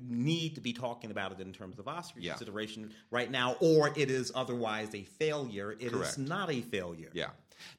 [0.07, 2.33] need to be talking about it in terms of Oscar Yeah.
[2.33, 5.71] consideration right now, or it is otherwise a failure.
[5.73, 6.17] It is Correct.
[6.19, 7.09] not a failure.
[7.13, 7.29] Yeah.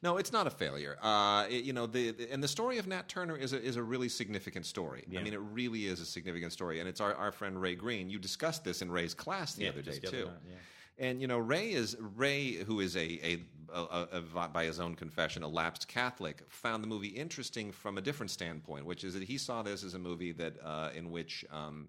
[0.01, 0.97] No, it's not a failure.
[1.01, 3.75] Uh, it- you know, the, the- and the story of Nat Turner is a, is
[3.75, 5.03] a really significant story.
[5.17, 8.09] I mean, it really is a significant story, and it's our, our friend Ray Green.
[8.09, 10.29] You discussed this in Ray's class the Yeah, other day just the other too.
[10.49, 10.55] yeah.
[10.97, 13.39] And you know, Ray is Ray, who is a, a,
[13.73, 18.01] a, a, by his own confession a lapsed Catholic, found the movie interesting from a
[18.01, 21.43] different standpoint, which is that he saw this as a movie that uh, in which
[21.51, 21.87] um,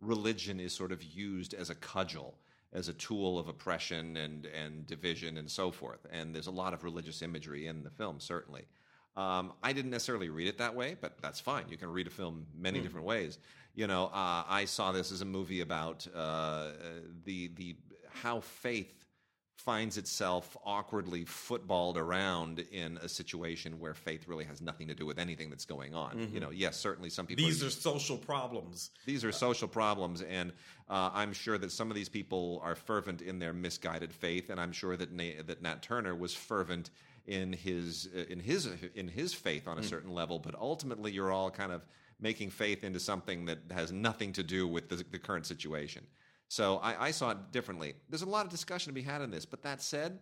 [0.00, 2.34] religion is sort of used as a cudgel,
[2.72, 6.06] as a tool of oppression and and division and so forth.
[6.12, 8.66] And there's a lot of religious imagery in the film, certainly.
[9.16, 11.66] Um, I didn't necessarily read it that way, but that's fine.
[11.68, 13.38] You can read a film many different ways.
[13.76, 16.70] You know, uh, I saw this as a movie about uh,
[17.24, 17.76] the the
[18.22, 19.04] how faith
[19.56, 25.06] finds itself awkwardly footballed around in a situation where faith really has nothing to do
[25.06, 26.28] with anything that's going on.
[26.32, 28.90] You know, yes, certainly some people These are social problems.
[29.06, 30.52] these are social problems, and
[30.90, 34.60] uh, I'm sure that some of these people are fervent in their misguided faith, and
[34.60, 36.90] I'm sure that Na- that Nat Turner was fervent
[37.26, 40.38] in his uh, in his in his faith on a certain level.
[40.38, 41.86] But ultimately, you're all kind of
[42.20, 46.06] making faith into something that has nothing to do with the, the current situation.
[46.48, 47.94] So I, I saw it differently.
[48.08, 50.18] There's a lot of discussion to be had in this, but that said,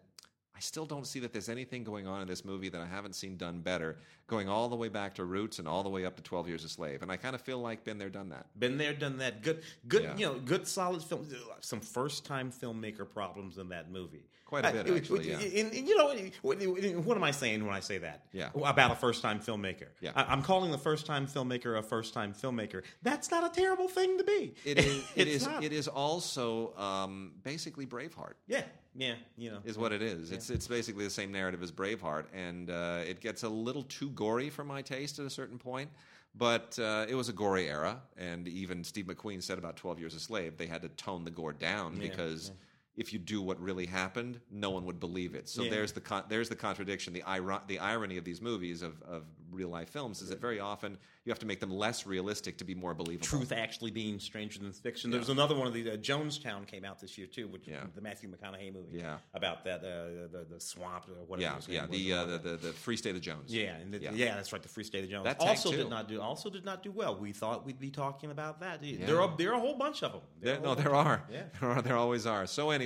[0.55, 3.15] I still don't see that there's anything going on in this movie that I haven't
[3.15, 3.97] seen done better,
[4.27, 6.63] going all the way back to Roots and all the way up to Twelve Years
[6.63, 7.03] a Slave.
[7.03, 8.47] And I kind of feel like been there, done that.
[8.59, 9.43] Been there, done that.
[9.43, 10.03] Good, good.
[10.03, 10.17] Yeah.
[10.17, 11.27] You know, good, solid film.
[11.61, 14.27] Some first-time filmmaker problems in that movie.
[14.53, 15.39] Quite a bit, Uh, actually, yeah.
[15.63, 18.27] and- you know, what, am I saying when I say that?
[18.33, 18.51] Yeah.
[18.55, 19.87] About a first-time filmmaker.
[20.03, 20.13] Yeah.
[20.15, 22.83] I, I'm calling the first-time filmmaker a first-time filmmaker.
[23.01, 24.55] That's not a terrible thing to be.
[24.67, 25.05] It is.
[25.17, 25.47] it is.
[25.47, 25.65] Not.
[25.65, 28.35] It is also um, basically Braveheart.
[28.47, 29.15] Yeah, yeah.
[29.39, 30.33] You know, is what it is.
[30.33, 34.11] It's it's basically the same narrative as Braveheart, and uh, it gets a little too
[34.11, 35.89] gory for my taste at a certain point.
[36.35, 40.15] But uh, it was a gory era, and even Steve McQueen said about Twelve Years
[40.15, 42.53] a Slave, they had to tone the gore down Yeah, because
[42.97, 45.49] if you do what really happened, no one would believe it.
[45.49, 45.71] So Yeah.
[45.71, 49.25] there's the con- there's the contradiction, the iro- the irony of these movies of, of
[49.51, 52.65] real life films is that very often you have to make them less realistic to
[52.65, 53.27] be more believable.
[53.27, 55.11] truth actually being stranger than fiction.
[55.11, 57.85] There's another one of the uh, Jonestown came out this year too, which Yeah.
[57.95, 58.99] the Matthew McConaughey movie.
[58.99, 59.19] Yeah.
[59.35, 61.59] about that uh, the the swamp or whatever.
[61.69, 63.53] Yeah, yeah, the, uh, the the the Free State of Jones.
[63.55, 64.11] Yeah, and the, Yeah.
[64.13, 64.35] yeah.
[64.35, 64.63] that's right.
[64.63, 67.15] The Free State of Jones That also did not do also did not do well.
[67.17, 68.81] We thought we'd be talking about that.
[68.83, 70.23] There are there are a whole bunch of them.
[70.41, 71.23] There, no, there are.
[71.31, 71.43] Yeah.
[71.61, 71.83] There are.
[71.83, 72.47] There always are.
[72.47, 72.82] So anyway,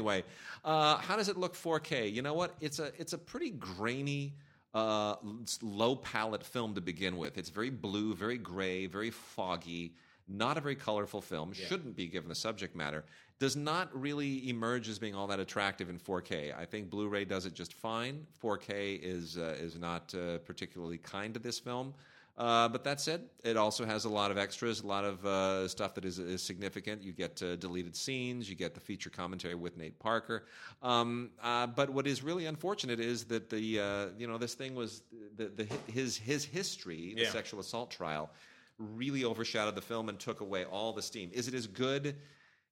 [0.65, 2.13] uh, how does it look 4K?
[2.13, 2.55] You know what?
[2.61, 4.35] It's a it's a pretty grainy,
[4.75, 5.17] uh,
[5.63, 7.39] low palette film to begin with.
[7.39, 9.95] It's very blue, very gray, very foggy.
[10.29, 11.53] Not a very colorful film.
[11.53, 13.05] Shouldn't be given the subject matter.
[13.39, 16.57] Does not really emerge as being all that attractive in 4K.
[16.59, 18.27] I think Blu-ray does it just fine.
[18.43, 21.95] 4K is uh, is not uh, particularly kind to this film.
[22.39, 25.67] Uh, but that said, it also has a lot of extras, a lot of uh,
[25.69, 27.03] stuff that is, is significant.
[27.03, 30.45] You get uh, deleted scenes, you get the feature commentary with Nate Parker.
[30.83, 34.75] Um, uh, but what is really unfortunate is that the uh, you know this thing
[34.75, 35.03] was
[35.37, 37.31] the, the his his history, the Yeah.
[37.31, 38.31] sexual assault trial,
[38.79, 41.31] really overshadowed the film and took away all the steam.
[41.33, 42.17] Is it as good?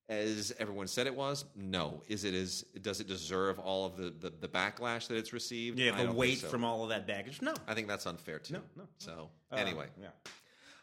[0.09, 2.03] As everyone said it was, no.
[2.09, 5.79] Is it as does it deserve all of the, the, the backlash that it's received?
[5.79, 6.49] Yeah, the weight so.
[6.49, 7.41] from all of that baggage.
[7.41, 8.55] No, I think that's unfair too.
[8.55, 8.83] No, no.
[8.99, 10.09] So Uh, anyway, yeah.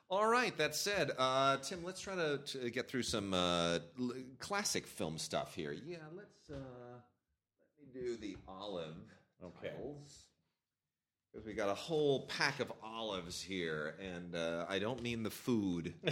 [0.09, 0.57] all right.
[0.57, 5.19] That said, uh, Tim, let's try to, to get through some uh, l- classic film
[5.19, 5.71] stuff here.
[5.85, 6.55] Yeah, let's uh,
[7.77, 8.95] let me do the olive
[9.43, 9.69] Okay.
[9.69, 10.25] titles.
[11.31, 15.29] Because we got a whole pack of olives here, and uh, I don't mean the
[15.29, 15.93] food.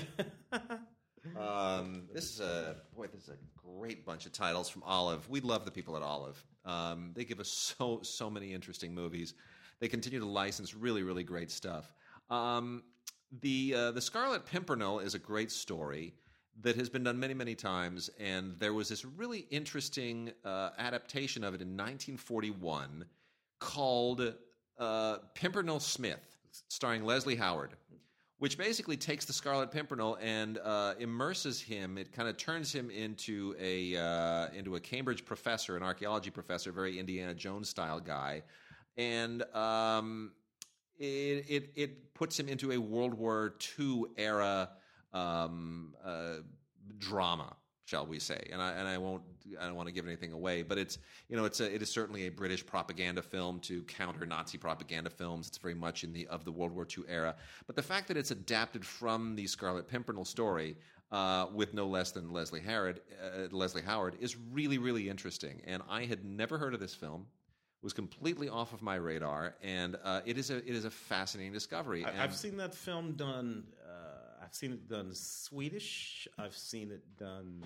[1.38, 3.08] Um, this is a boy.
[3.08, 5.30] This is a great bunch of titles from Olive.
[5.30, 6.44] We love the people at Olive.
[6.66, 9.34] Um, they give us so so many interesting movies.
[9.80, 11.94] They continue to license really really great stuff.
[12.30, 12.84] Um,
[13.42, 16.14] the uh, the Scarlet Pimpernel is a great story
[16.62, 21.44] that has been done many many times, and there was this really interesting uh, adaptation
[21.44, 23.06] of it in 1941
[23.60, 24.34] called
[24.78, 26.38] uh, Pimpernel Smith,
[26.70, 27.76] starring Leslie Howard
[28.40, 31.98] which basically takes the Scarlet Pimpernel and uh, immerses him.
[31.98, 36.72] It kind of turns him into a uh, into a Cambridge professor, an archaeology professor,
[36.72, 38.44] very Indiana Jones style guy,
[38.98, 40.32] and um,
[40.98, 44.70] it, it it puts him into a World War II era
[45.14, 46.36] um, uh,
[46.98, 47.56] drama.
[47.90, 48.40] Shall we say?
[48.52, 49.24] And I and I won't.
[49.60, 51.90] I don't want to give anything away, but it's you know it's a it is
[51.90, 55.48] certainly a British propaganda film to counter Nazi propaganda films.
[55.48, 57.36] It's very much in the of the World War II era.
[57.66, 60.78] But the fact that it's adapted from the Scarlet Pimpernel story
[61.12, 65.60] uh, with no less than Leslie Howard, uh, Leslie Howard is really really interesting.
[65.66, 67.26] And I had never heard of this film.
[67.82, 71.54] Was completely off of my radar, and uh, it is a it is a fascinating
[71.54, 72.04] discovery.
[72.04, 73.64] And I've seen that film done.
[74.50, 76.28] I've seen it done Swedish.
[76.40, 77.64] I've seen it done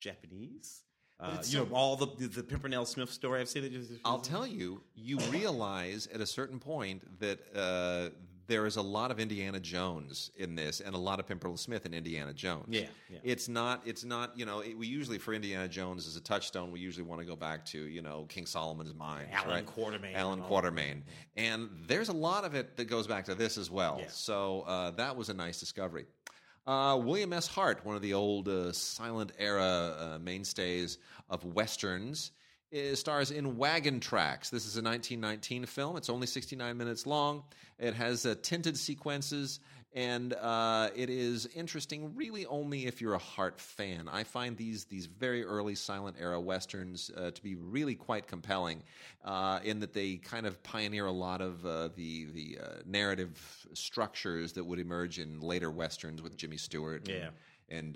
[0.00, 0.82] Japanese.
[1.18, 3.40] Uh, you so- know all the, the the Pimpernel Smith story.
[3.40, 3.72] I've seen it.
[3.72, 8.10] Just, I'll tell you, you realize at a certain point that uh,
[8.50, 11.86] there is a lot of Indiana Jones in this, and a lot of Pimpernel Smith
[11.86, 12.66] in Indiana Jones.
[12.68, 13.18] Yeah, yeah.
[13.22, 13.82] It's not.
[13.86, 14.36] It's not.
[14.36, 17.26] You know, it, we usually for Indiana Jones as a touchstone, we usually want to
[17.26, 19.66] go back to you know King Solomon's Mines, Alan right?
[19.66, 21.02] Quatermain Alan and all Quatermain,
[21.36, 23.98] and there's a lot of it that goes back to this as well.
[24.00, 24.08] Yeah.
[24.08, 26.06] So uh, that was a nice discovery.
[26.66, 27.46] Uh, William S.
[27.46, 29.62] Hart, one of the old uh, silent era
[29.98, 30.98] uh, mainstays
[31.28, 32.32] of westerns,
[32.94, 34.50] stars in Wagon Tracks.
[34.50, 35.96] This is a 1919 film.
[35.96, 37.42] It's only 69 minutes long.
[37.78, 39.60] It has uh, tinted sequences,
[39.92, 44.08] and uh, it is interesting really only if you're a Hart fan.
[44.10, 48.82] I find these these very early silent era westerns uh, to be really quite compelling,
[49.24, 53.66] uh, in that they kind of pioneer a lot of uh, the the uh, narrative
[53.72, 57.08] structures that would emerge in later westerns with Jimmy Stewart.
[57.08, 57.14] Yeah.
[57.14, 57.32] and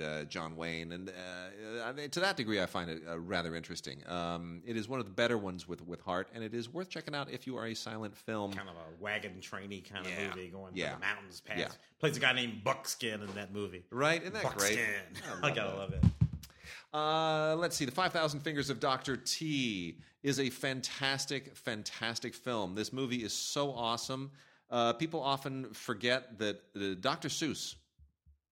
[0.01, 4.03] uh, John Wayne, and uh, to that degree, I find it uh, rather interesting.
[4.09, 6.89] Um, it is one of the better ones with with Hart, and it is worth
[6.89, 8.53] checking out if you are a silent film.
[8.53, 10.91] kind of a wagon trainy kind of movie going Yeah.
[10.91, 11.59] through the mountains past.
[11.61, 11.69] Yeah.
[11.99, 13.85] Plays a guy named Buckskin in that movie.
[13.91, 14.21] Right?
[14.23, 14.77] Isn't that Buckskin.
[14.77, 15.43] great?
[15.43, 16.05] I, gotta love it.
[16.93, 17.85] Uh, let's see.
[17.85, 19.17] The 5,000 Fingers of Dr.
[19.17, 22.75] T is a fantastic, fantastic film.
[22.75, 24.31] This movie is so awesome.
[24.71, 27.29] Uh, people often forget that uh, Dr.
[27.29, 27.75] Seuss,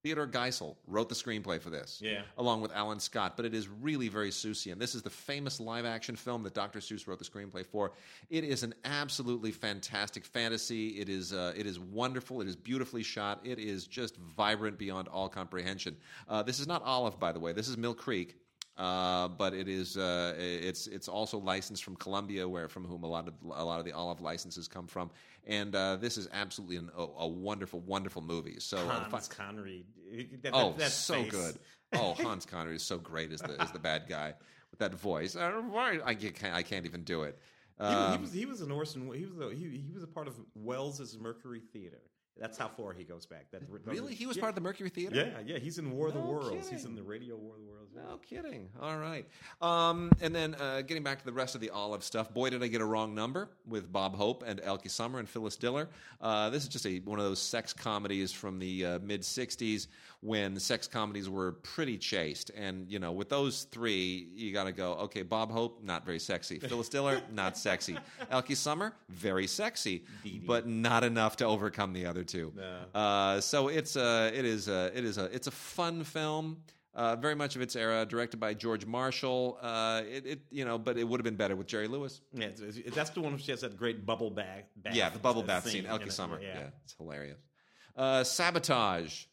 [0.03, 2.23] Theodore Geisel, wrote the screenplay for this, Yeah.
[2.37, 3.37] along with Alan Scott.
[3.37, 4.79] But it is really very Seussian.
[4.79, 6.81] This is the famous live-action film that Dr.
[6.81, 7.93] Seuss wrote the screenplay for.
[8.29, 11.01] It is an absolutely fantastic fantasy.
[11.01, 12.41] It is uh, it is wonderful.
[12.41, 13.41] It is beautifully shot.
[13.45, 15.97] It is just vibrant beyond all comprehension.
[16.29, 17.53] Uh, this is not Olive, by the way.
[17.53, 18.37] This is Mill Creek.
[18.79, 23.07] Uh, but it is uh, it's it's also licensed from Columbia, where from whom a
[23.07, 25.11] lot of a lot of the olive licenses come from,
[25.47, 28.57] and uh, this is absolutely an, a, a wonderful, wonderful movie.
[28.61, 29.85] So, uh, Hans fi- Conried.
[30.43, 31.31] That, oh, that, that so face.
[31.31, 31.59] good.
[31.93, 34.33] Oh, Hans Conried is so great as the as the bad guy
[34.71, 35.37] with that voice.
[35.37, 37.39] I, don't- why- I can't I can't even do it.
[37.79, 39.13] He, was- Um, he was he was an Orson.
[39.13, 42.01] He was a, he, he was a part of Wells's Mercury Theater.
[42.41, 43.51] That's how far he goes back.
[43.53, 45.15] That, really, he was yeah, part of the Mercury Theater.
[45.15, 45.59] Yeah, yeah.
[45.59, 46.69] He's in War of the No Worlds.
[46.69, 47.83] He's in the Radio War of the Worlds.
[47.95, 48.69] No kidding.
[48.81, 49.27] All right.
[49.61, 52.63] Um, and then uh, getting back to the rest of the Olive stuff, boy, did
[52.63, 55.89] I get a wrong number with Bob Hope and Elke Sommer and Phyllis Diller.
[56.21, 59.89] Uh, this is just a one of those sex comedies from the uh, mid 60s
[60.23, 62.51] when sex comedies were pretty chaste.
[62.57, 66.21] And, you know, with those three, you got to go, okay, Bob Hope, not very
[66.21, 66.59] sexy.
[66.69, 67.99] Phyllis Diller, not sexy.
[68.31, 70.05] Elke Sommer, very sexy,
[70.47, 72.53] but not enough to overcome the other two.
[72.57, 73.01] No.
[73.01, 76.59] Uh, so it's a, it is a, it is a, it's a fun film.
[76.95, 79.59] Uh, very much of its era, directed by George Marshall.
[79.63, 82.21] Uh, it, it, you know, but it would have been better with Jerry Lewis.
[82.35, 84.65] Yeah, it's- it's- that's the one She has that great bubble bath.
[84.77, 86.13] bath yeah, the bubble uh, bath scene, Elke it.
[86.13, 86.39] Sommer.
[86.41, 86.49] Yeah.
[86.61, 86.67] Yeah.
[86.85, 87.39] it's hilarious.
[87.97, 89.25] Uh, Sabotage,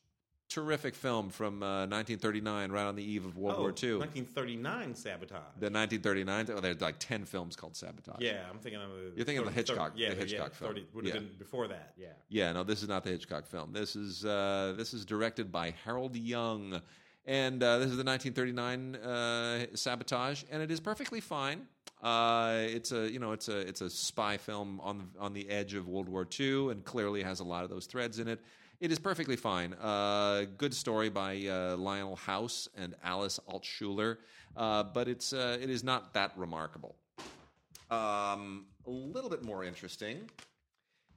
[0.49, 3.97] terrific film from uh, 1939, right on the eve of World Oh, War II.
[3.97, 5.39] 1939 sabotage.
[5.59, 6.47] The 1939.
[6.51, 8.17] Oh, there's like 10 films called Sabotage.
[8.19, 8.89] yeah, I'm thinking of.
[8.89, 10.71] a- You're thinking of the 30 Hitchcock- yeah, the yeah, Hitchcock film.
[10.71, 11.19] 30 would have Yeah.
[11.21, 11.93] been before that.
[11.97, 12.07] Yeah.
[12.29, 13.71] Yeah, no, this is not the Hitchcock film.
[13.73, 16.81] This is uh, this is directed by Harold Young,
[17.25, 21.67] and uh, this is the 1939 uh, Sabotage, and it is perfectly fine.
[22.01, 25.47] Uh, it's a you know it's a it's a spy film on the, on the
[25.49, 28.39] edge of World War II, and clearly has a lot of those threads in it.
[28.79, 29.73] It is perfectly fine.
[29.73, 34.19] Uh, good story by uh, Lionel House and Alice Altshuler,
[34.55, 36.95] uh, but it's uh, it is not that remarkable.
[37.91, 40.29] Um, a little bit more interesting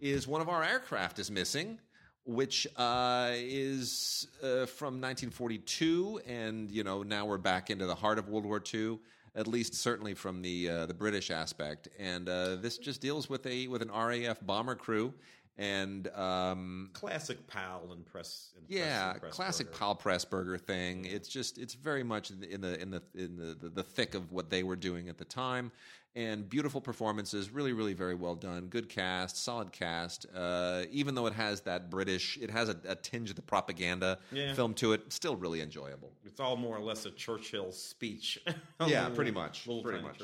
[0.00, 1.78] is one of our aircraft is missing,
[2.24, 8.18] which uh, is uh, from 1942, and you know now we're back into the heart
[8.18, 8.98] of World War II.
[9.36, 13.46] At least, certainly from the uh, the British aspect, and uh, this just deals with
[13.46, 15.14] a with an RAF bomber crew,
[15.59, 18.53] and um, Classic Powell and Press.
[18.57, 19.78] And yeah, Press, and classic Pressburger.
[19.78, 21.05] Paul Pressburger thing.
[21.05, 24.14] It's just it's very much in the in the in the in the, the thick
[24.14, 25.72] of what they were doing at the time,
[26.14, 27.50] and beautiful performances.
[27.50, 28.66] Really, really very well done.
[28.66, 30.26] Good cast, solid cast.
[30.34, 34.18] Uh, even though it has that British, it has a, a tinge of the propaganda
[34.30, 34.54] Yeah.
[34.54, 35.12] film to it.
[35.12, 36.12] Still really enjoyable.
[36.24, 38.38] It's all more or less a Churchill speech.
[38.84, 40.20] Yeah, Little- pretty much, Little pretty much.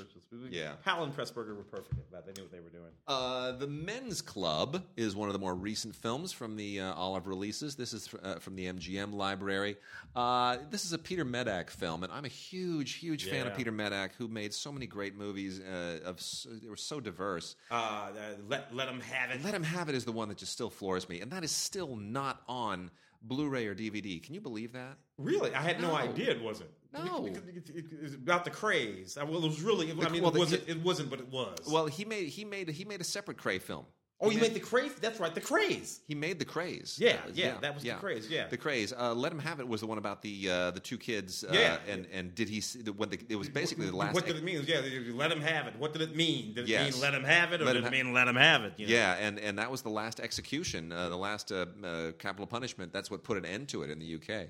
[0.50, 0.72] Yeah.
[0.84, 2.26] Powell and Pressburger were perfect at that.
[2.26, 2.90] They knew what they were doing.
[3.06, 7.28] Uh, the Men's Club is one of the more recent films from the uh, Olive
[7.28, 7.76] releases.
[7.76, 9.76] This is uh, from the MGM library.
[10.16, 13.70] Uh, this is a Peter Medak film, and I'm a huge, huge fan of Peter
[13.70, 15.60] Medak, who made so many great movies.
[15.78, 16.18] Uh, of
[16.62, 17.56] they were so diverse.
[17.70, 18.10] Uh,
[18.48, 19.42] let let them have it.
[19.44, 21.50] Let them Have It is the one that just still floors me, and that is
[21.50, 22.90] still not on
[23.22, 24.22] Blu-ray or DVD.
[24.22, 24.96] Can you believe that?
[25.18, 25.96] Really, I had no, No.
[25.96, 26.70] idea it wasn't.
[26.92, 27.26] No.
[27.26, 29.18] It- it- it- it's about the Krays.
[29.18, 29.90] I- Well, it was really.
[29.90, 30.68] I mean, well, it the- wasn't.
[30.68, 31.58] It wasn't, but it was.
[31.68, 33.86] Well, he made he made he made a separate Kray film.
[34.20, 34.96] Oh, He you made the Krays.
[34.96, 36.00] That's right, the Krays.
[36.08, 36.98] He made the Krays.
[36.98, 38.48] Yeah, Uh, yeah, that was the Krays, yeah.
[38.48, 38.92] the Krays.
[38.92, 41.44] Uh, Let him have it was the one about the uh, the two kids.
[41.44, 41.78] Uh, Yeah.
[41.86, 42.60] and and did he?
[42.60, 44.14] see- When the, it was basically the last.
[44.14, 44.64] What did it mean?
[44.66, 44.80] Yeah,
[45.14, 45.74] let him have it.
[45.78, 46.54] What did it mean?
[46.54, 46.92] Did it Yes.
[46.94, 48.72] mean let him have it, or Let did it ha- mean let him have it?
[48.76, 48.92] you know?
[48.92, 52.92] Yeah, and, and that was the last execution, uh, the last uh, uh, capital punishment.
[52.92, 54.48] That's what put an end to it in the UK.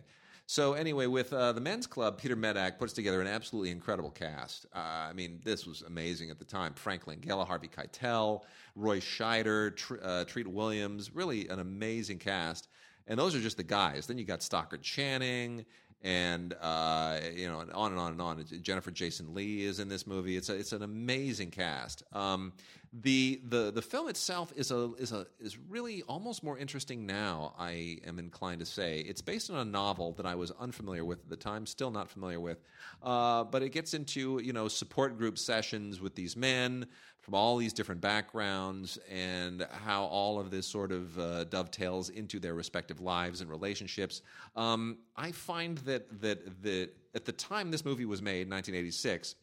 [0.51, 4.65] So anyway, with uh, the men's club, Peter Medak puts together an absolutely incredible cast.
[4.75, 6.73] Uh, I mean, this was amazing at the time.
[6.73, 8.45] Frank Langella, Harvey Keitel,
[8.75, 12.69] Roy Scheider, Tr- uh, Treat Williams, really an amazing cast.
[13.09, 14.07] And those are just the guys.
[14.07, 15.67] Then you got Stockard Channing,
[16.01, 18.43] and uh, you know, and on and on and on.
[18.63, 20.39] Jennifer Jason Lee is in this movie.
[20.39, 22.05] It's a, it's an amazing cast.
[22.15, 22.55] Um,
[22.93, 27.55] the the the film itself is a is a is really almost more interesting now.
[27.59, 31.19] I am inclined to say it's based on a novel that I was unfamiliar with
[31.21, 32.63] at the time, still not familiar with.
[33.03, 36.87] Uh, but it gets into you know support group sessions with these men
[37.21, 42.41] from all these different backgrounds and how all of this sort of uh, dovetails into
[42.41, 44.23] their respective lives and relationships.
[44.57, 49.35] Um, I find that that that at the time this movie was made, 1986,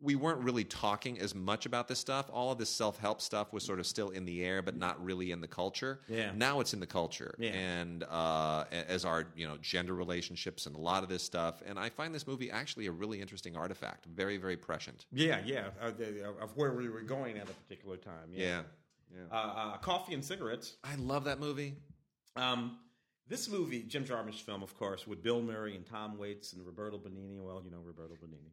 [0.00, 2.28] we weren't really talking as much about this stuff.
[2.32, 5.02] All of this self help stuff was sort of still in the air, but not
[5.02, 6.00] really in the culture.
[6.08, 6.32] Yeah.
[6.34, 7.50] Now it's in the culture, Yeah.
[7.52, 11.62] and uh, as are you know gender relationships and a lot of this stuff.
[11.66, 14.06] And I find this movie actually a really interesting artifact.
[14.06, 15.06] Very very prescient.
[15.12, 15.92] Yeah, yeah, uh,
[16.40, 18.28] of where we were going at a particular time.
[18.30, 18.62] Yeah.
[19.14, 19.20] Yeah.
[19.30, 20.76] Uh, uh, Coffee and Cigarettes.
[20.82, 21.76] I love that movie.
[22.36, 22.78] Um,
[23.28, 26.98] this movie, Jim Jarmusch film, of course, with Bill Murray and Tom Waits and Roberto
[26.98, 27.40] Benigni.
[27.40, 28.50] Well, you know Roberto Benigni.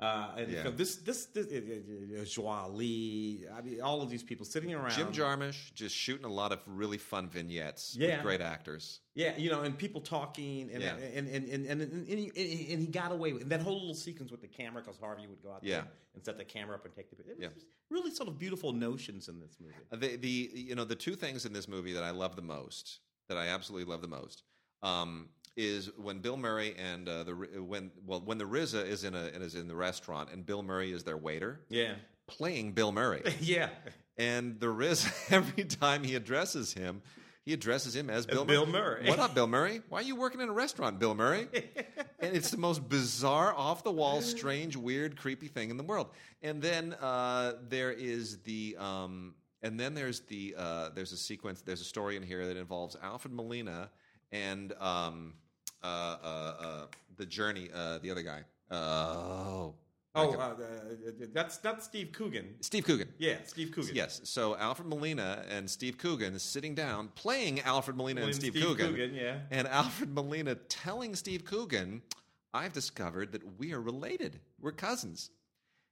[0.00, 0.70] Uh, and Yeah.
[0.70, 3.44] this, this, this, uh, uh, uh, Lee.
[3.52, 4.92] I mean, all of these people sitting around.
[4.92, 8.16] Jim Jarmusch just shooting a lot of really fun vignettes Yeah.
[8.16, 9.00] with great actors.
[9.14, 10.94] Yeah, you know, and people talking, and Yeah.
[10.94, 13.80] and, and, and, and, and, and, he, and he got away with and that whole
[13.80, 15.78] little sequence with the camera because Harvey would go out Yeah.
[15.80, 17.16] there and set the camera up and take the.
[17.18, 17.48] It was Yeah.
[17.48, 19.74] just really sort of beautiful notions in this movie.
[19.90, 22.42] Uh, The the you know the two things in this movie that I love the
[22.42, 24.44] most, that I absolutely love the most,
[24.82, 25.28] um,
[25.58, 29.24] is when Bill Murray and uh, the when well when the RZA is in a
[29.24, 31.94] is in the restaurant and Bill Murray is their waiter Yeah,
[32.28, 33.70] playing Bill Murray, yeah.
[34.16, 37.02] and the RZA every time he addresses him.
[37.44, 39.04] He addresses him as Bill, Bill Murray.
[39.08, 39.80] What up, Bill Murray?
[39.88, 41.48] Why are you working in a restaurant, Bill Murray?
[42.20, 46.08] and it's the most bizarre, off the wall, strange, weird, creepy thing in the world.
[46.42, 51.62] And then uh, there is the, um, and then there's the, uh, there's a sequence,
[51.62, 53.88] there's a story in here that involves Alfred Molina
[54.30, 55.32] and um,
[55.82, 56.26] uh, uh,
[56.60, 58.42] uh, the Journey, uh, the other guy.
[58.70, 59.74] Oh,
[60.14, 60.54] Oh, uh,
[61.32, 62.54] that's that's Steve Coogan.
[62.60, 63.08] Steve Coogan.
[63.18, 63.94] Yeah, Steve Coogan.
[63.94, 64.20] Yes.
[64.24, 68.62] So Alfred Molina and Steve Coogan is sitting down playing Alfred Molina and William Steve,
[68.64, 69.14] Coogan.
[69.14, 69.36] yeah.
[69.50, 72.02] And Alfred Molina telling Steve Coogan,
[72.52, 74.40] I've discovered that we are related.
[74.60, 75.30] We're cousins.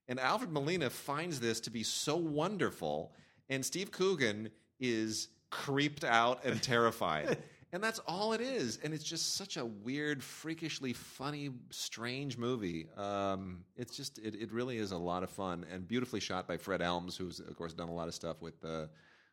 [0.09, 3.12] And Alfred Molina finds this to be so wonderful,
[3.49, 7.39] and Steve Coogan is creeped out and terrified.
[7.73, 8.79] and that's all it is.
[8.83, 12.87] And it's just such a weird, freakishly funny, strange movie.
[12.97, 16.57] Um, it's just, it, it really is a lot of fun and beautifully shot by
[16.57, 18.64] Fred Elmes, who's, of course, done a lot of stuff with.
[18.64, 18.87] Uh,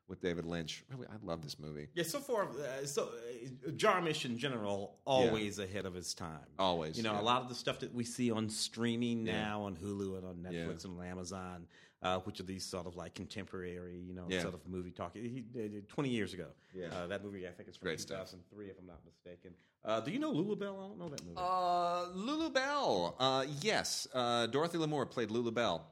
[0.09, 1.87] with David Lynch, really, I love this movie.
[1.93, 6.45] Yeah, so far, uh, so uh, Jarmusch in general, always ahead of his time.
[6.59, 7.21] Always, you know, yeah.
[7.21, 9.41] a lot of the stuff that we see on streaming Yeah.
[9.41, 10.91] now on Hulu and on Netflix Yeah.
[10.91, 11.67] and on Amazon,
[12.03, 14.41] uh, which are these sort of like contemporary, you know, Yeah.
[14.41, 15.15] sort of movie talk.
[15.15, 16.47] He did twenty years ago.
[16.73, 16.87] Yeah.
[16.93, 18.33] uh, that movie I think it's from Great two stuff.
[18.33, 19.53] if I'm not mistaken.
[19.85, 20.75] Uh, do you know Lulu Belle?
[20.79, 21.35] I don't know that movie.
[21.37, 23.15] Uh, Lulu Belle.
[23.19, 25.85] Uh, yes, uh, Dorothy Lamour played Lulu Belle.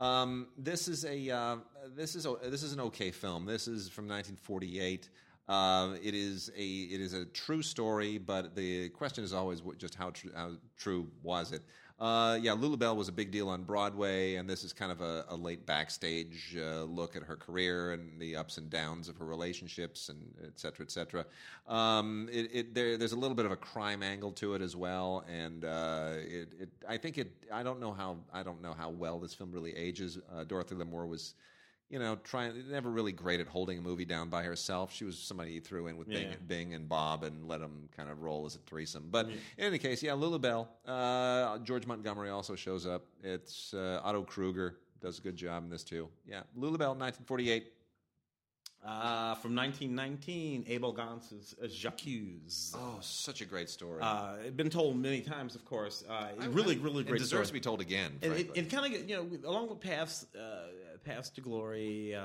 [0.00, 1.56] Um, this is a uh,
[1.94, 3.44] this is a, this is an okay film.
[3.46, 5.08] This is from 1948.
[5.48, 6.62] Uh, it is a
[6.94, 10.52] it is a true story, but the question is always what, just how, tr- how
[10.76, 11.62] true was it?
[12.00, 15.02] Uh, yeah, Lulu Belle was a big deal on Broadway, and this is kind of
[15.02, 19.18] a, a late backstage uh, look at her career and the ups and downs of
[19.18, 21.26] her relationships, and et cetera, et cetera.
[21.68, 24.74] Um, it, it, there, there's a little bit of a crime angle to it as
[24.74, 27.30] well, and uh, it, it, I think it.
[27.52, 30.18] I don't know how I don't know how well this film really ages.
[30.34, 31.34] Uh, Dorothy Lamour was
[31.90, 34.94] you know, trying never really great at holding a movie down by herself.
[34.94, 36.36] She was somebody you threw in with Bing, Yeah.
[36.46, 39.08] Bing and Bob and let them kind of roll as a threesome.
[39.10, 40.68] But in any case, yeah, Lulu Belle.
[40.86, 43.06] Uh, George Montgomery also shows up.
[43.24, 46.08] It's uh, Otto Kruger does a good job in this too.
[46.26, 47.72] Yeah, Lulu Belle, 1948.
[48.82, 52.74] Uh, from 1919, Abel Gance's uh, J'accuse.
[52.74, 54.00] Oh, such a great story.
[54.00, 56.02] Uh, it's been told many times, of course.
[56.08, 57.46] Uh, really, really it great deserves story.
[57.48, 58.12] to be told again.
[58.22, 58.58] and frankly.
[58.58, 60.68] it, it kind of you know along with paths uh,
[61.04, 62.20] paths to glory uh,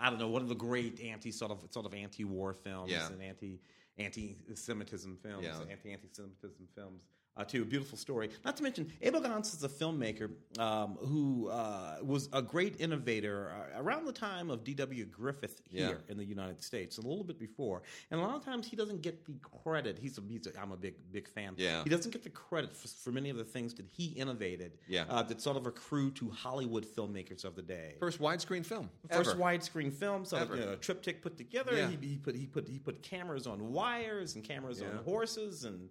[0.00, 3.06] i don't know one of the great anti sort of sort of anti-war films Yeah.
[3.08, 3.60] and anti
[3.98, 5.58] anti-semitism films Yeah.
[5.70, 7.02] anti anti-semitism films
[7.38, 11.48] uh, too a beautiful story not to mention abel gance is a filmmaker um, who
[11.48, 16.10] uh, was a great innovator uh, around the time of dw griffith here Yeah.
[16.12, 19.02] in the united states a little bit before and a lot of times he doesn't
[19.02, 21.82] get the credit he's a, he's a i'm a big big fan Yeah.
[21.84, 25.04] he doesn't get the credit for, for many of the things that he innovated Yeah.
[25.08, 27.94] uh, that sort of accrue to Hollywood filmmakers of the day.
[28.00, 28.90] First widescreen film.
[29.10, 29.38] First ever.
[29.40, 30.56] widescreen film, of Ever.
[30.56, 31.74] you know, a triptych put together.
[31.76, 31.88] Yeah.
[31.90, 35.88] He, he put he put he put cameras on wires and cameras on horses and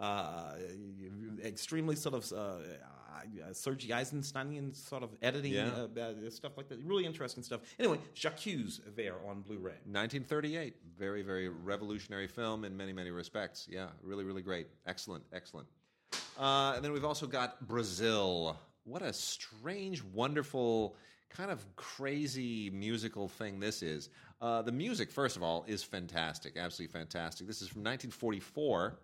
[0.00, 0.54] uh,
[1.44, 5.86] extremely sort of uh, uh, Sergei Eisensteinian sort of editing Yeah.
[5.96, 6.78] uh, uh, stuff like that.
[6.84, 7.60] Really interesting stuff.
[7.78, 9.74] Anyway, J'accuse there on Blu-ray.
[9.84, 10.74] 1938.
[10.98, 13.66] Very, very revolutionary film in many, many respects.
[13.70, 14.68] Yeah, really, really great.
[14.86, 15.68] Excellent, excellent.
[16.38, 18.56] Uh, and then we've also got Brazil.
[18.84, 20.96] What a strange, wonderful,
[21.28, 24.08] kind of crazy musical thing this is.
[24.40, 26.56] Uh, the music, first of all, is fantastic.
[26.56, 27.46] Absolutely fantastic.
[27.46, 28.98] This is from 1944.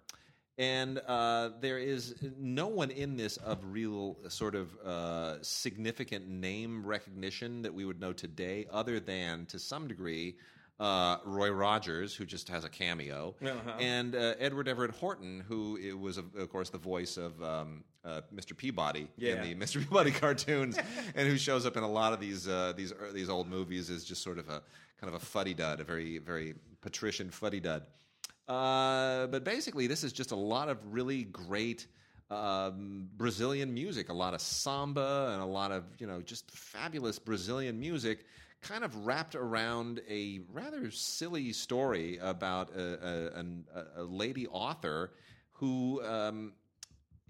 [0.58, 6.84] And uh, there is no one in this of real sort of uh, significant name
[6.86, 10.36] recognition that we would know today, other than to some degree
[10.80, 13.72] uh, Roy Rogers, who just has a cameo, Uh-huh.
[13.80, 17.82] and uh, Edward Everett Horton, who it was, of, of course, the voice of um,
[18.04, 18.54] uh, Mr.
[18.56, 19.42] Peabody Yeah.
[19.42, 19.80] in the Mr.
[19.80, 20.78] Peabody cartoons,
[21.14, 24.04] and who shows up in a lot of these uh, these these old movies is
[24.04, 24.62] just sort of a
[25.00, 27.82] kind of a fuddy dud, a very very patrician fuddy dud.
[28.48, 31.86] Uh, but basically, this is just a lot of really great
[32.30, 37.18] um, Brazilian music, a lot of samba and a lot of you know just fabulous
[37.18, 38.24] Brazilian music,
[38.62, 43.42] kind of wrapped around a rather silly story about a,
[43.96, 45.12] a, a, lady author
[45.52, 46.52] who um,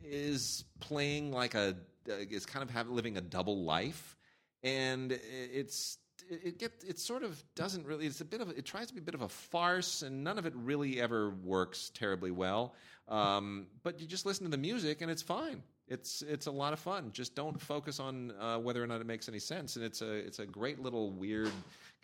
[0.02, 4.16] is playing like a is kind of have, living a double life,
[4.62, 5.98] and it's
[6.28, 9.00] it get it sort of doesn't really it's a bit of it tries to be
[9.00, 12.74] a bit of a farce and none of it really ever works terribly well.
[13.08, 15.62] Um, but you just listen to the music and it's fine.
[15.88, 17.10] It's it's a lot of fun.
[17.12, 20.10] Just don't focus on uh, whether or not it makes any sense and it's a
[20.12, 21.52] it's a great little weird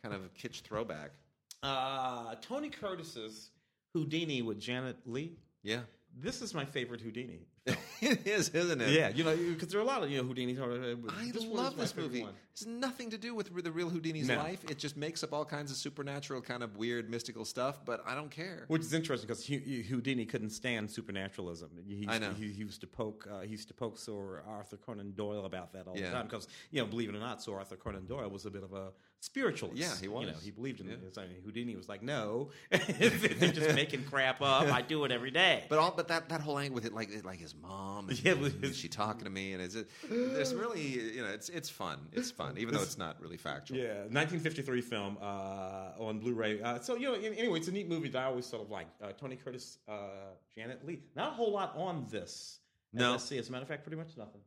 [0.02, 1.10] kind of kitsch throwback.
[1.62, 3.50] Uh, Tony Curtis's
[3.94, 5.32] Houdini with Janet Leigh.
[5.62, 5.80] yeah
[6.14, 7.40] This is my favorite Houdini.
[8.02, 10.24] it is isn't it Yeah, you know, because there are a lot of you know
[10.24, 10.52] Houdini.
[10.58, 12.22] I this love this movie.
[12.22, 12.34] one.
[12.52, 14.36] It's nothing to do with the real Houdini's No.
[14.36, 14.62] life.
[14.70, 17.84] It just makes up all kinds of supernatural, kind of weird, mystical stuff.
[17.84, 18.64] But I don't care.
[18.68, 21.70] Which is interesting because Houdini couldn't stand supernaturalism.
[21.86, 22.28] He used I know.
[22.32, 23.26] To, he, he used to poke.
[23.30, 26.06] Uh, he used to poke Sir Arthur Conan Doyle about that all Yeah.
[26.10, 28.50] the time because you know, believe it or not, Sir Arthur Conan Doyle was a
[28.50, 28.92] bit of a
[29.22, 29.78] spiritualist.
[29.80, 30.26] Yeah, he was.
[30.26, 30.96] You know, he believed in Yeah.
[31.02, 31.16] this.
[31.16, 34.66] I mean, Houdini was like, no, they're just making crap up.
[34.72, 35.64] I do it every day.
[35.68, 38.32] But all, but that, that whole angle with it, like like his mom, and, Yeah,
[38.32, 39.76] and his- she talking to me, and it's
[40.10, 41.98] there's really you know it's it's fun.
[42.12, 43.78] It's fun, even though it's not really factual.
[43.78, 46.60] Yeah, 1953 film uh, on Blu-ray.
[46.60, 48.88] Uh, so you know, anyway, it's a neat movie that I always sort of like.
[49.02, 49.92] Uh, Tony Curtis, uh,
[50.54, 51.00] Janet Leigh.
[51.14, 52.58] Not a whole lot on this.
[52.92, 53.16] No.
[53.16, 54.40] see, As a matter of fact, pretty much nothing.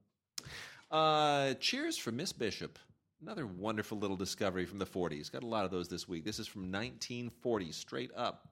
[0.92, 2.78] Uh, cheers for Miss Bishop.
[3.26, 5.32] Another wonderful little discovery from the 40s.
[5.32, 6.24] Got a lot of those this week.
[6.24, 8.50] This is from 1940, straight up.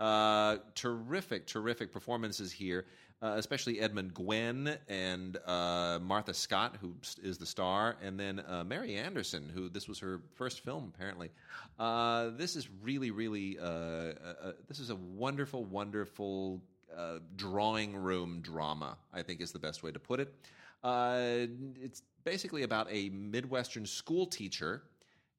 [0.00, 2.86] Uh, terrific, terrific performances here,
[3.22, 8.64] uh, especially Edmund Gwenn and uh, Martha Scott, who is the star, and then uh,
[8.64, 11.30] Mary Anderson, who this was her first film, apparently.
[11.78, 14.14] Uh, this is really, really, uh,
[14.66, 16.60] this is a wonderful, wonderful
[17.36, 20.34] drawing room drama, I think is the best way to put it.
[20.82, 24.82] It's basically about a Midwestern school teacher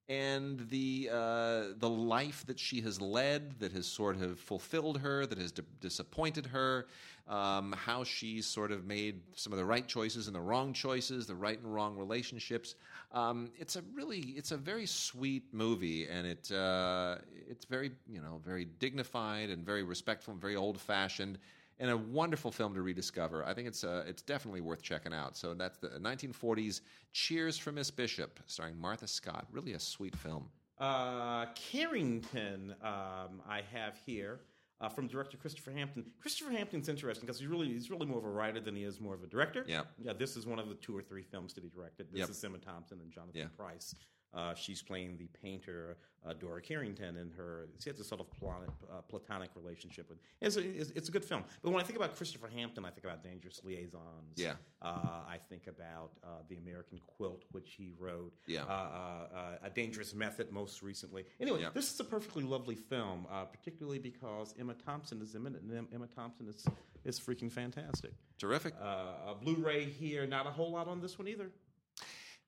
[0.08, 5.28] and the uh, the life that she has led that has sort of fulfilled her,
[5.28, 6.88] that has di- disappointed her,
[7.28, 11.28] um, how she's sort of made some of the right choices and the wrong choices,
[11.28, 12.74] the right and wrong relationships.
[13.12, 17.18] Um, it's a really, it's a very sweet movie, and it uh,
[17.48, 21.38] it's very you know very dignified and very respectful and very old fashioned.
[21.82, 23.46] And a wonderful film to rediscover.
[23.46, 25.38] I think it's uh, it's definitely worth checking out.
[25.38, 26.82] So that's the 1940s
[27.14, 29.48] Cheers for Miss Bishop, starring Martha Scott.
[29.52, 30.50] Really a sweet film.
[30.78, 34.42] Uh, Carrington, um, I have here
[34.82, 36.06] uh, from director Christopher Hampton.
[36.22, 39.00] Christopher Hampton's interesting because he's really he's really more of a writer than he is
[39.00, 39.64] more of a director.
[39.68, 39.84] Yeah.
[40.02, 40.14] yeah.
[40.14, 42.08] This is one of the two or three films that he directed.
[42.12, 42.30] This Yep.
[42.30, 43.48] is Emma Thompson and Jonathan Yeah.
[43.58, 43.96] Pryce.
[44.34, 48.30] Uh, she's playing the painter uh, Dora Carrington, and her she has a sort of
[48.32, 50.18] platonic, uh, platonic relationship with.
[50.42, 50.62] It's a,
[50.98, 51.44] it's, a good film.
[51.62, 54.36] But when I think about Christopher Hampton, I think about Dangerous Liaisons.
[54.36, 54.54] Yeah.
[54.82, 58.34] Uh, I think about uh, the American Quilt, which he wrote.
[58.48, 58.64] Yeah.
[58.64, 61.26] Uh, uh, uh, a Dangerous Method, most recently.
[61.40, 61.70] Anyway, Yeah.
[61.74, 65.88] this is a perfectly lovely film, uh, particularly because Emma Thompson is in it, and
[65.94, 66.66] Emma Thompson is
[67.06, 68.12] is freaking fantastic.
[68.38, 68.74] Terrific.
[68.82, 71.50] Uh, a Blu-ray here, not a whole lot on this one either.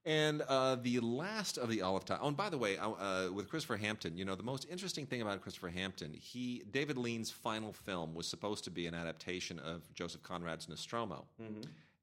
[0.04, 2.20] And uh, the last of the Olive Time.
[2.22, 5.22] Oh, and by the way, uh, with Christopher Hampton, you know, the most interesting thing
[5.22, 9.94] about Christopher Hampton, he David Lean's final film was supposed to be an adaptation of
[9.94, 11.26] Joseph Conrad's Nostromo.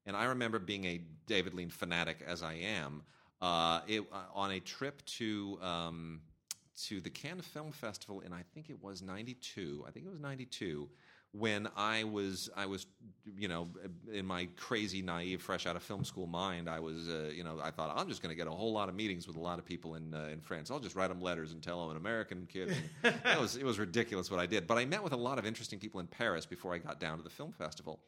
[0.05, 3.03] And I remember being a David Lean fanatic as I am,
[3.41, 6.21] uh, it, uh, on a trip to um,
[6.85, 9.83] to the Cannes Film Festival in I think it was '92.
[9.87, 10.89] I think it was '92
[11.31, 12.87] when I was I was
[13.37, 13.67] you know
[14.11, 17.59] in my crazy naive fresh out of film school mind I was uh, you know
[17.63, 19.59] I thought I'm just going to get a whole lot of meetings with a lot
[19.59, 20.71] of people in uh, in France.
[20.71, 22.75] I'll just write them letters and tell them I'm an American kid.
[23.03, 24.65] And that was it was ridiculous what I did.
[24.67, 27.17] But I met with a lot of interesting people in Paris before I got down
[27.17, 27.99] to the film festival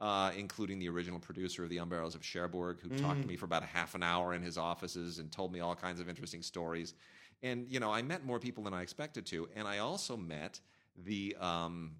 [0.00, 3.46] uh, including the original producer of The Umbrellas of Cherbourg, who talked to me for
[3.46, 6.42] about a half an hour in his offices and told me all kinds of interesting
[6.42, 6.94] stories.
[7.42, 10.60] And you know, I met more people than I expected to, and I also met
[10.96, 11.92] the um,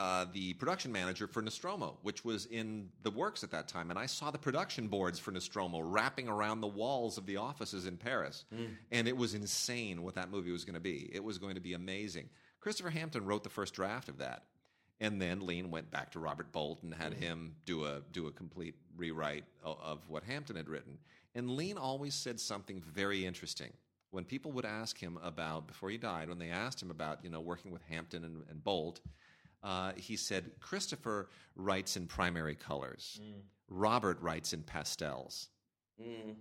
[0.00, 3.98] uh, the production manager for Nostromo, which was in the works at that time, and
[3.98, 7.98] I saw the production boards for Nostromo wrapping around the walls of the offices in
[7.98, 8.46] Paris,
[8.90, 11.10] and it was insane what that movie was going to be.
[11.12, 12.30] It was going to be amazing.
[12.60, 14.44] Christopher Hampton wrote the first draft of that,
[15.00, 18.32] and then Lean went back to Robert Bolt and had him do a do a
[18.32, 20.96] complete rewrite of, of what Hampton had written.
[21.34, 23.72] And Lean always said something very interesting,
[24.12, 27.28] when people would ask him about before he died, when they asked him about you
[27.28, 29.00] know working with Hampton and, and Bolt,
[29.62, 33.20] uh, he said Christopher writes in primary colors,
[33.68, 35.48] Robert writes in pastels.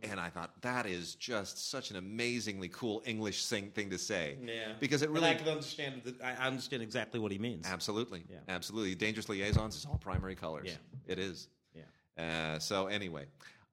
[0.04, 4.38] And I thought that is just such an amazingly cool English thing, thing to say.
[4.42, 6.02] Yeah, because it And really I can understand.
[6.06, 7.66] The, I understand exactly what he means.
[7.68, 8.24] Absolutely.
[8.30, 8.38] Yeah.
[8.48, 8.96] Absolutely.
[8.96, 10.68] Dangerous Liaisons is all primary colors.
[10.68, 11.12] Yeah.
[11.12, 11.50] It is.
[11.74, 12.56] Yeah.
[12.56, 13.26] Uh, so, anyway.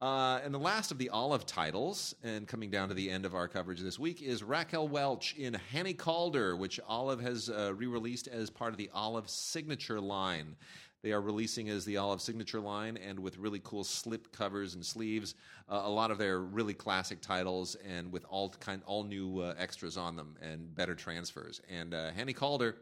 [0.03, 3.35] Uh, and the last of the Olive titles, and coming down to the end of
[3.35, 7.87] our coverage this week, is Raquel Welch in Hannie Caulder, which Olive has uh, re
[7.87, 10.55] released as part of the Olive Signature line.
[11.03, 14.85] They are releasing as the Olive Signature line and with really cool slip covers and
[14.85, 15.35] sleeves.
[15.67, 19.55] Uh, a lot of their really classic titles and with all kind all new uh,
[19.57, 21.63] extras on them and better transfers.
[21.71, 22.77] And uh, Hannie Caulder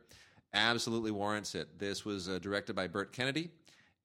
[0.53, 1.79] absolutely warrants it.
[1.79, 3.51] This was uh, directed by Burt Kennedy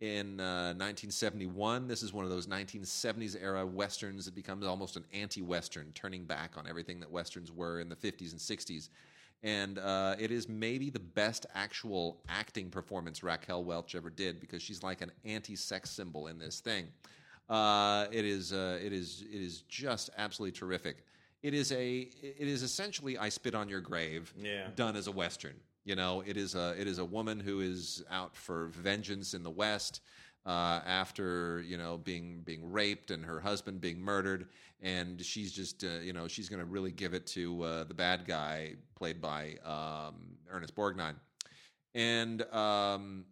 [0.02, 1.88] in uh, 1971.
[1.88, 6.58] This is one of those 1970s era westerns that becomes almost an anti-western, turning back
[6.58, 8.90] on everything that westerns were in the 50s and 60s.
[9.42, 14.62] And uh, it is maybe the best actual acting performance Raquel Welch ever did because
[14.62, 16.88] she's like an anti-sex symbol in this thing.
[17.50, 21.04] Uh, it is uh, it is it is just absolutely terrific.
[21.42, 24.68] It is a it is essentially I spit on your grave Yeah.
[24.76, 25.56] done as a western.
[25.90, 29.42] You know, it is a it is a woman who is out for vengeance in
[29.42, 30.02] the West
[30.46, 34.50] uh, after you know being being raped and her husband being murdered,
[34.84, 37.96] and she's just uh, you know she's going to really give it to uh, the
[37.96, 41.16] bad guy played by um, Ernest Borgnine,
[41.96, 43.26] and um,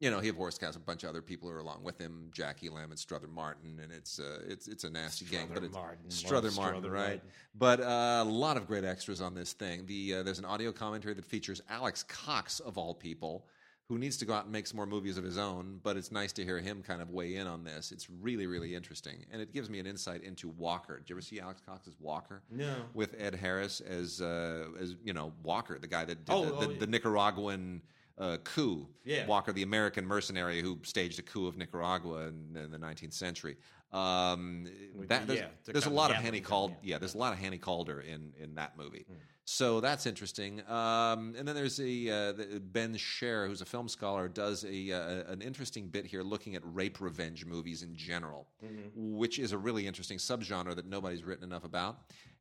[0.00, 1.98] you know he of course has a bunch of other people who are along with
[1.98, 5.64] him, Jack Elam and Strother Martin, and it's uh, it's it's a nasty gang, but
[5.64, 7.02] it's Martin, Strother love Martin, Strother right?
[7.02, 7.20] Martin.
[7.54, 9.86] But uh, a lot of great extras on this thing.
[9.86, 13.46] The uh, there's an audio commentary that features Alex Cox of all people,
[13.88, 15.80] who needs to go out and make some more movies of his own.
[15.82, 17.90] But it's nice to hear him kind of weigh in on this.
[17.90, 20.98] It's really really interesting, and it gives me an insight into Walker.
[20.98, 22.42] Did you ever see Alex Cox's Walker?
[22.50, 22.74] No.
[22.92, 26.52] With Ed Harris as uh, as you know Walker, the guy that did Oh, the,
[26.54, 26.80] oh, the, yeah.
[26.80, 27.80] the Nicaraguan.
[28.18, 28.86] Uh, coup.
[29.04, 29.26] Yeah.
[29.26, 33.56] Walker, the American mercenary who staged a coup of Nicaragua in, in the 19th century.
[33.92, 34.66] Um,
[35.06, 36.94] that, there's, yeah, there's a lot of Hannie Caulder yeah.
[36.94, 39.04] yeah, there's a lot of Hannie Caulder in in that movie.
[39.06, 39.14] Hmm.
[39.44, 40.60] So that's interesting.
[40.68, 44.90] Um, and then there's a uh, the, Ben Scher, who's a film scholar, does a
[44.92, 49.16] uh, an interesting bit here looking at rape revenge movies in general, Mm-hmm.
[49.16, 51.98] which is a really interesting subgenre that nobody's written enough about.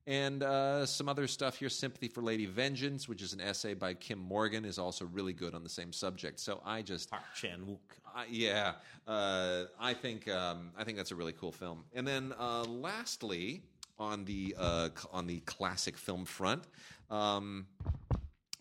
[0.07, 1.69] And uh, some other stuff here.
[1.69, 5.55] Sympathy for Lady Vengeance, which is an essay by Kim Morgan, is also really good
[5.55, 6.39] on the same subject.
[6.39, 8.25] So I just Park Chan Wook.
[8.29, 8.73] Yeah,
[9.07, 11.83] uh, I think um, I think that's a really cool film.
[11.93, 13.63] And then uh, lastly,
[13.97, 16.63] on the uh, on the classic film front,
[17.09, 17.65] um,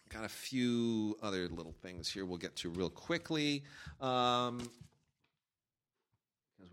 [0.08, 2.24] got a few other little things here.
[2.24, 3.64] We'll get to real quickly.
[4.00, 4.70] Um,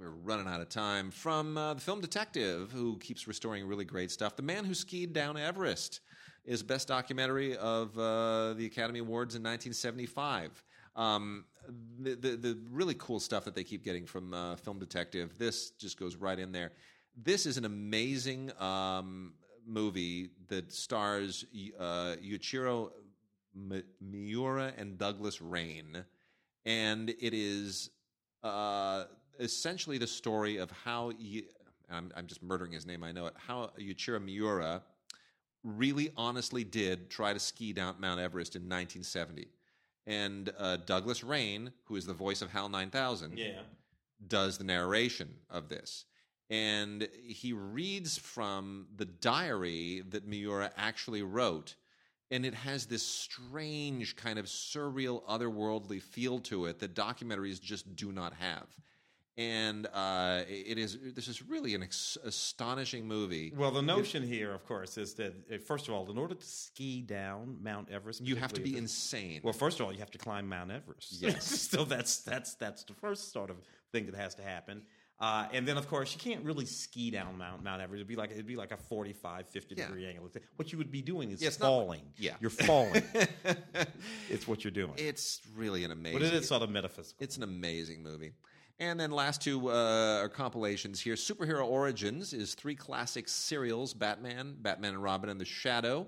[0.01, 1.11] we're running out of time.
[1.11, 4.35] From uh, the film Detective, who keeps restoring really great stuff.
[4.35, 5.99] The Man Who Skied Down Everest
[6.43, 10.63] is best documentary of uh, the Academy Awards in 1975.
[10.95, 11.45] Um,
[11.99, 15.37] the, the the really cool stuff that they keep getting from uh, Film Detective.
[15.37, 16.71] This just goes right in there.
[17.15, 19.33] This is an amazing um,
[19.65, 21.45] movie that stars
[21.79, 22.89] uh, Yuichiro
[24.01, 26.03] Miura and Douglas Rain,
[26.65, 27.91] and it is
[28.43, 29.03] uh,
[29.41, 31.43] essentially the story of how you,
[31.89, 33.03] I'm, I'm just murdering his name.
[33.03, 33.33] I know it.
[33.35, 34.81] How Yuichiro Miura
[35.63, 39.47] really honestly did try to ski down Mount Everest in 1970.
[40.07, 43.61] And uh, Douglas Rain, who is the voice of HAL 9000, Yeah.
[44.27, 46.05] does the narration of this.
[46.49, 51.75] And he reads from the diary that Miura actually wrote.
[52.31, 57.95] And it has this strange, kind of surreal, otherworldly feel to it that documentaries just
[57.95, 58.67] do not have.
[59.37, 63.53] And uh, it is this is really an ex- astonishing movie.
[63.55, 66.45] Well, the notion here, of course, is that uh, first of all, in order to
[66.45, 69.39] ski down Mount Everest, You have to be insane.
[69.41, 71.21] Well, first of all, you have to climb Mount Everest.
[71.21, 71.45] Yes.
[71.71, 73.55] so that's that's that's the first sort of
[73.93, 74.81] thing that has to happen.
[75.17, 77.99] Uh, and then, of course, you can't really ski down Mount Mount Everest.
[77.99, 79.85] It'd be like it'd be like a 45, 50 Yeah.
[79.87, 80.29] degree angle.
[80.57, 82.01] What you would be doing is Yeah, it's not- falling.
[82.17, 82.35] yeah.
[82.41, 83.03] you're falling.
[84.29, 84.93] it's what you're doing.
[84.97, 86.19] it's really an amazing.
[86.19, 87.23] but it is sort of metaphysical.
[87.23, 88.33] It's an amazing movie.
[88.81, 91.13] And then last two uh, are compilations here.
[91.13, 96.07] Superhero Origins is three classic serials: Batman, Batman and Robin, and The Shadow.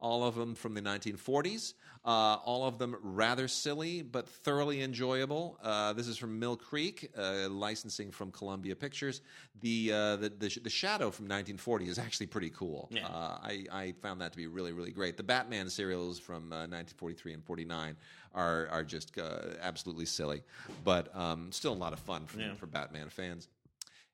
[0.00, 1.74] All of them from the 1940s.
[2.04, 5.58] Uh, all of them rather silly, but thoroughly enjoyable.
[5.62, 9.22] Uh, this is from Mill Creek, uh, licensing from Columbia Pictures.
[9.62, 12.90] The, uh, the, the the Shadow from 1940 is actually pretty cool.
[12.92, 13.06] Yeah.
[13.06, 15.16] Uh, I, I found that to be really, really great.
[15.16, 17.96] The Batman serials from uh, 1943 and 49
[18.34, 20.42] are are just uh, absolutely silly,
[20.84, 22.54] but um, still a lot of fun for, Yeah.
[22.56, 23.48] for Batman fans.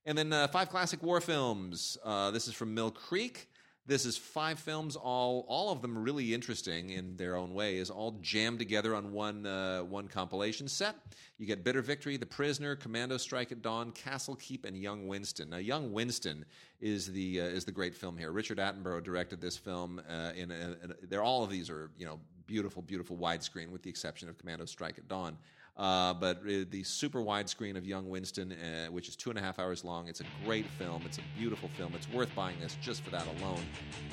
[0.06, 1.98] And then uh, five classic war films.
[2.04, 3.49] Uh, this is from Mill Creek.
[3.90, 8.12] This is five films, all all of them really interesting in their own ways, all
[8.22, 10.94] jammed together on one uh, one compilation set.
[11.38, 15.50] You get Bitter Victory, The Prisoner, Commando Strike at Dawn, Castle Keep, and Young Winston.
[15.50, 16.44] Now, Young Winston
[16.80, 18.30] is the uh, is the great film here.
[18.30, 20.00] Richard Attenborough directed this film.
[20.08, 20.54] Uh, in, a,
[20.84, 24.28] in a, they're all of these are you know beautiful, beautiful widescreen, with the exception
[24.28, 25.36] of Commando Strike at Dawn.
[25.80, 29.42] Uh, but uh, the super widescreen of Young Winston, uh, which is two and a
[29.42, 31.00] half hours long, it's a great film.
[31.06, 31.94] It's a beautiful film.
[31.94, 33.62] It's worth buying this just for that alone.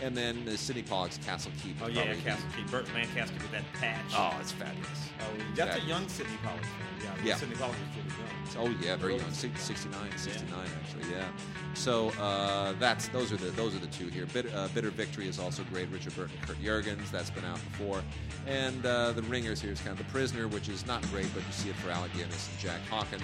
[0.02, 1.76] And then uh, Sidney Pollack's Castle Keep.
[1.84, 2.72] Oh yeah, Castle Keep.
[2.72, 4.00] Burt Lancaster with that patch.
[4.16, 4.88] Oh, it's fabulous.
[5.20, 5.24] Oh,
[5.56, 5.84] that's Fabulous.
[5.84, 7.18] a young Sidney Pollack film.
[7.20, 7.36] Yeah, Yeah.
[7.36, 8.28] Sidney Pollack was really young.
[8.80, 11.28] Oh yeah, very young, Early Six- 69, 69 actually, yeah.
[11.74, 14.26] So uh, that's those are the those are the two here.
[14.28, 15.90] Bitter, uh, Bitter Victory is also great.
[15.90, 18.02] Richard Burton, Kurt Jurgens, that's been out before,
[18.48, 21.44] and uh, the Ringers here is kind of the Prisoner, which is not great, but
[21.46, 23.24] you it for Alec Guinness and Jack Hawkins,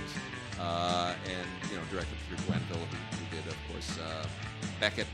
[0.59, 4.25] uh, and you know directed through Glenville, who, who did of course uh,
[4.79, 5.07] Becket.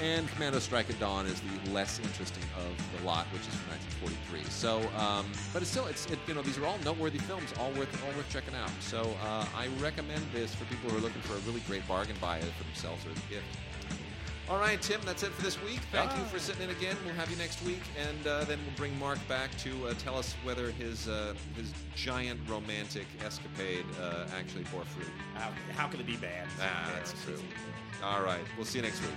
[0.00, 3.70] And Commando Strike at Dawn is the less interesting of the lot, which is from
[4.02, 4.42] 1943.
[4.50, 7.70] So, um, but it's still, it's it, you know, these are all noteworthy films, all
[7.72, 8.70] worth all worth checking out.
[8.80, 12.16] So, uh, I recommend this for people who are looking for a really great bargain
[12.20, 13.46] buy for themselves or as a gift.
[14.50, 15.80] All right, Tim, that's it for this week.
[15.90, 16.96] Thank you for sitting in again.
[17.06, 20.18] We'll have you next week, and uh, then we'll bring Mark back to uh, tell
[20.18, 25.08] us whether his uh, his giant romantic escapade uh, actually bore fruit.
[25.34, 26.46] How, how could it be bad?
[26.60, 27.38] Ah, that's true.
[28.02, 29.10] All right, we'll see you next week.